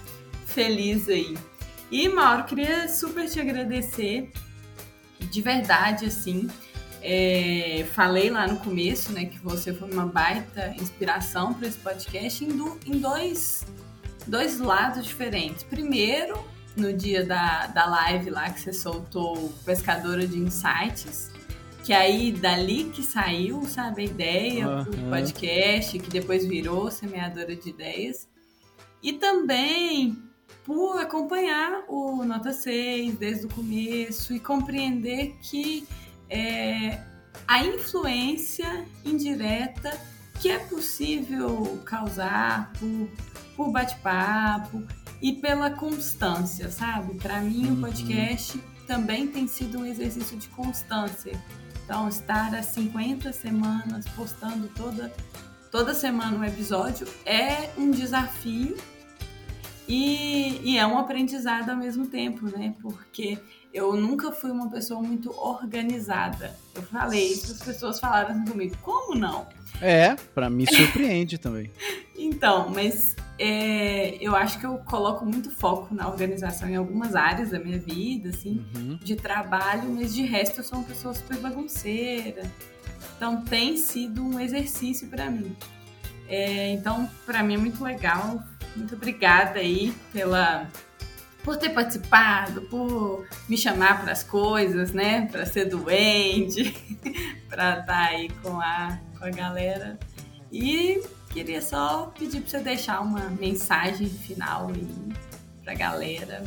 [0.50, 1.38] feliz aí.
[1.92, 4.32] E, Mauro, queria super te agradecer,
[5.20, 6.48] de verdade, assim.
[7.02, 12.44] É, falei lá no começo, né, que você foi uma baita inspiração para esse podcast
[12.44, 13.66] em, do, em dois,
[14.28, 15.64] dois lados diferentes.
[15.64, 16.44] Primeiro,
[16.76, 21.32] no dia da, da live lá que você soltou Pescadora de Insights,
[21.84, 24.86] que aí dali que saiu, sabe, a ideia uhum.
[24.86, 28.28] pro podcast, que depois virou Semeadora de Ideias.
[29.02, 30.29] E também
[30.66, 35.88] por acompanhar o Nota 6 desde o começo e compreender que
[36.30, 37.00] é,
[37.48, 39.92] a influência indireta
[40.40, 43.10] que é possível causar por,
[43.56, 44.84] por bate-papo
[45.22, 47.16] e pela constância, sabe?
[47.16, 47.74] Para mim, uhum.
[47.74, 51.34] o podcast também tem sido um exercício de constância.
[51.84, 55.12] Então, estar há 50 semanas postando toda,
[55.72, 58.78] toda semana um episódio é um desafio
[59.90, 62.76] e, e, é um aprendizado ao mesmo tempo, né?
[62.80, 63.40] Porque
[63.74, 66.56] eu nunca fui uma pessoa muito organizada.
[66.76, 69.48] Eu falei, as pessoas falaram assim comigo, como não?
[69.82, 71.72] É, para mim surpreende também.
[72.22, 77.52] Então, mas é, eu acho que eu coloco muito foco na organização em algumas áreas
[77.52, 79.00] da minha vida, assim, uhum.
[79.02, 82.44] de trabalho, mas de resto eu sou uma pessoa super bagunceira.
[83.16, 85.56] Então tem sido um exercício para mim.
[86.28, 88.44] É, então, para mim é muito legal
[88.80, 90.68] muito obrigada aí pela
[91.44, 95.28] por ter participado, por me chamar para as coisas, né?
[95.32, 96.74] Para ser doente,
[97.50, 99.98] para estar tá aí com a, com a galera.
[100.52, 101.02] E
[101.32, 104.88] queria só pedir para você deixar uma mensagem final aí
[105.64, 106.44] para a galera.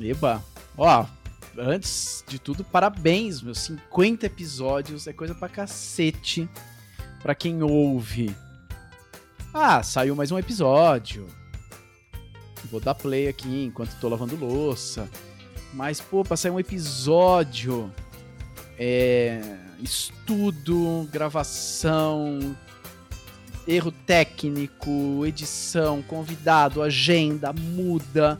[0.00, 0.42] Eba!
[0.78, 1.06] Ó,
[1.58, 6.48] antes de tudo, parabéns, meus 50 episódios é coisa pra cacete.
[7.22, 8.36] Pra quem ouve,
[9.58, 11.26] ah, saiu mais um episódio.
[12.70, 15.08] Vou dar play aqui enquanto tô lavando louça.
[15.72, 17.90] Mas, pô, pra sair um episódio.
[18.78, 19.40] É.
[19.80, 22.56] Estudo, gravação,
[23.66, 28.38] erro técnico, edição, convidado, agenda, muda.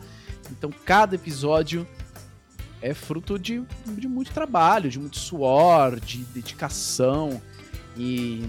[0.51, 1.87] Então, cada episódio
[2.81, 7.41] é fruto de, de muito trabalho, de muito suor, de dedicação.
[7.97, 8.49] E,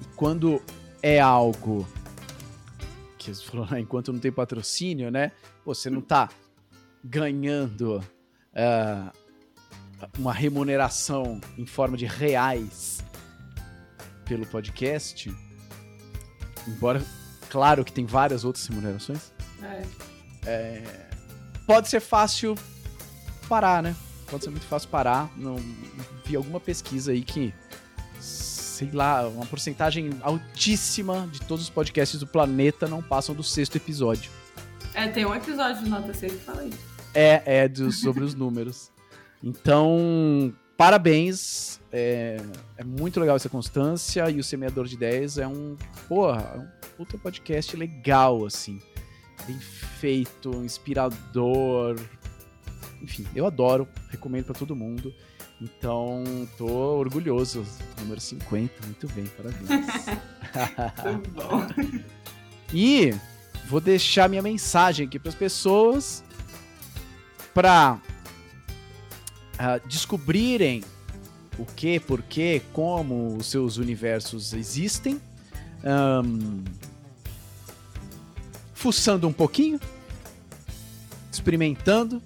[0.00, 0.60] e quando
[1.02, 1.86] é algo
[3.18, 5.32] que você falou, enquanto não tem patrocínio, né?
[5.64, 6.28] Você não tá
[7.04, 9.12] ganhando uh,
[10.18, 13.02] uma remuneração em forma de reais
[14.24, 15.34] pelo podcast.
[16.66, 17.02] Embora,
[17.48, 19.32] claro que tem várias outras remunerações.
[19.62, 20.10] É.
[20.46, 21.10] É,
[21.66, 22.54] pode ser fácil
[23.48, 23.94] parar, né?
[24.30, 25.30] Pode ser muito fácil parar.
[25.36, 25.56] Não
[26.24, 27.52] vi alguma pesquisa aí que
[28.80, 33.76] sei lá, uma porcentagem altíssima de todos os podcasts do planeta não passam do sexto
[33.76, 34.30] episódio.
[34.94, 36.78] É, tem um episódio de Nota 6 que fala isso.
[37.12, 38.90] É, é do, sobre os números.
[39.44, 41.78] Então, parabéns.
[41.92, 42.38] É,
[42.78, 45.76] é, muito legal essa constância e o Semeador de Ideias é um,
[46.08, 48.80] porra, é um puta podcast legal, assim.
[49.46, 52.00] Bem feito, inspirador.
[53.02, 55.12] Enfim, eu adoro, recomendo para todo mundo.
[55.60, 57.66] Então, tô orgulhoso.
[57.98, 59.68] Número 50, muito bem, parabéns.
[61.04, 61.66] muito bom.
[62.72, 63.14] e
[63.66, 66.24] vou deixar minha mensagem aqui para as pessoas
[67.52, 68.00] para uh,
[69.58, 70.82] ah, descobrirem
[71.58, 75.20] o que, por que, como os seus universos existem.
[75.84, 76.64] Um,
[78.72, 79.78] fuçando um pouquinho,
[81.30, 82.22] experimentando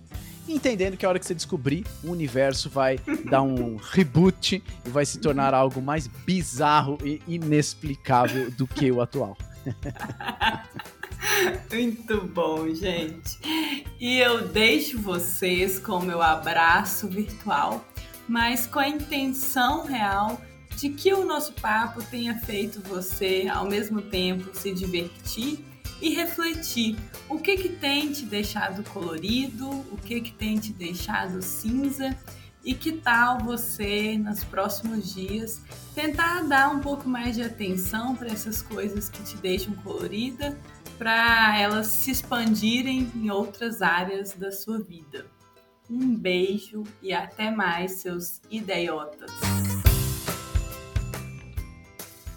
[0.49, 5.07] entendendo que a hora que você descobrir, o universo vai dar um reboot e vai
[5.07, 9.37] se tornar algo mais bizarro e inexplicável do que o atual.
[11.73, 13.39] Muito bom, gente.
[13.99, 17.85] E eu deixo vocês com o meu abraço virtual,
[18.29, 20.41] mas com a intenção real
[20.77, 25.65] de que o nosso papo tenha feito você, ao mesmo tempo, se divertir
[26.01, 26.97] e refletir
[27.29, 32.17] o que que tem te deixado colorido, o que que tem te deixado cinza
[32.65, 35.61] e que tal você, nos próximos dias,
[35.95, 40.59] tentar dar um pouco mais de atenção para essas coisas que te deixam colorida,
[40.97, 45.27] para elas se expandirem em outras áreas da sua vida.
[45.91, 49.31] Um beijo e até mais, seus idiotas!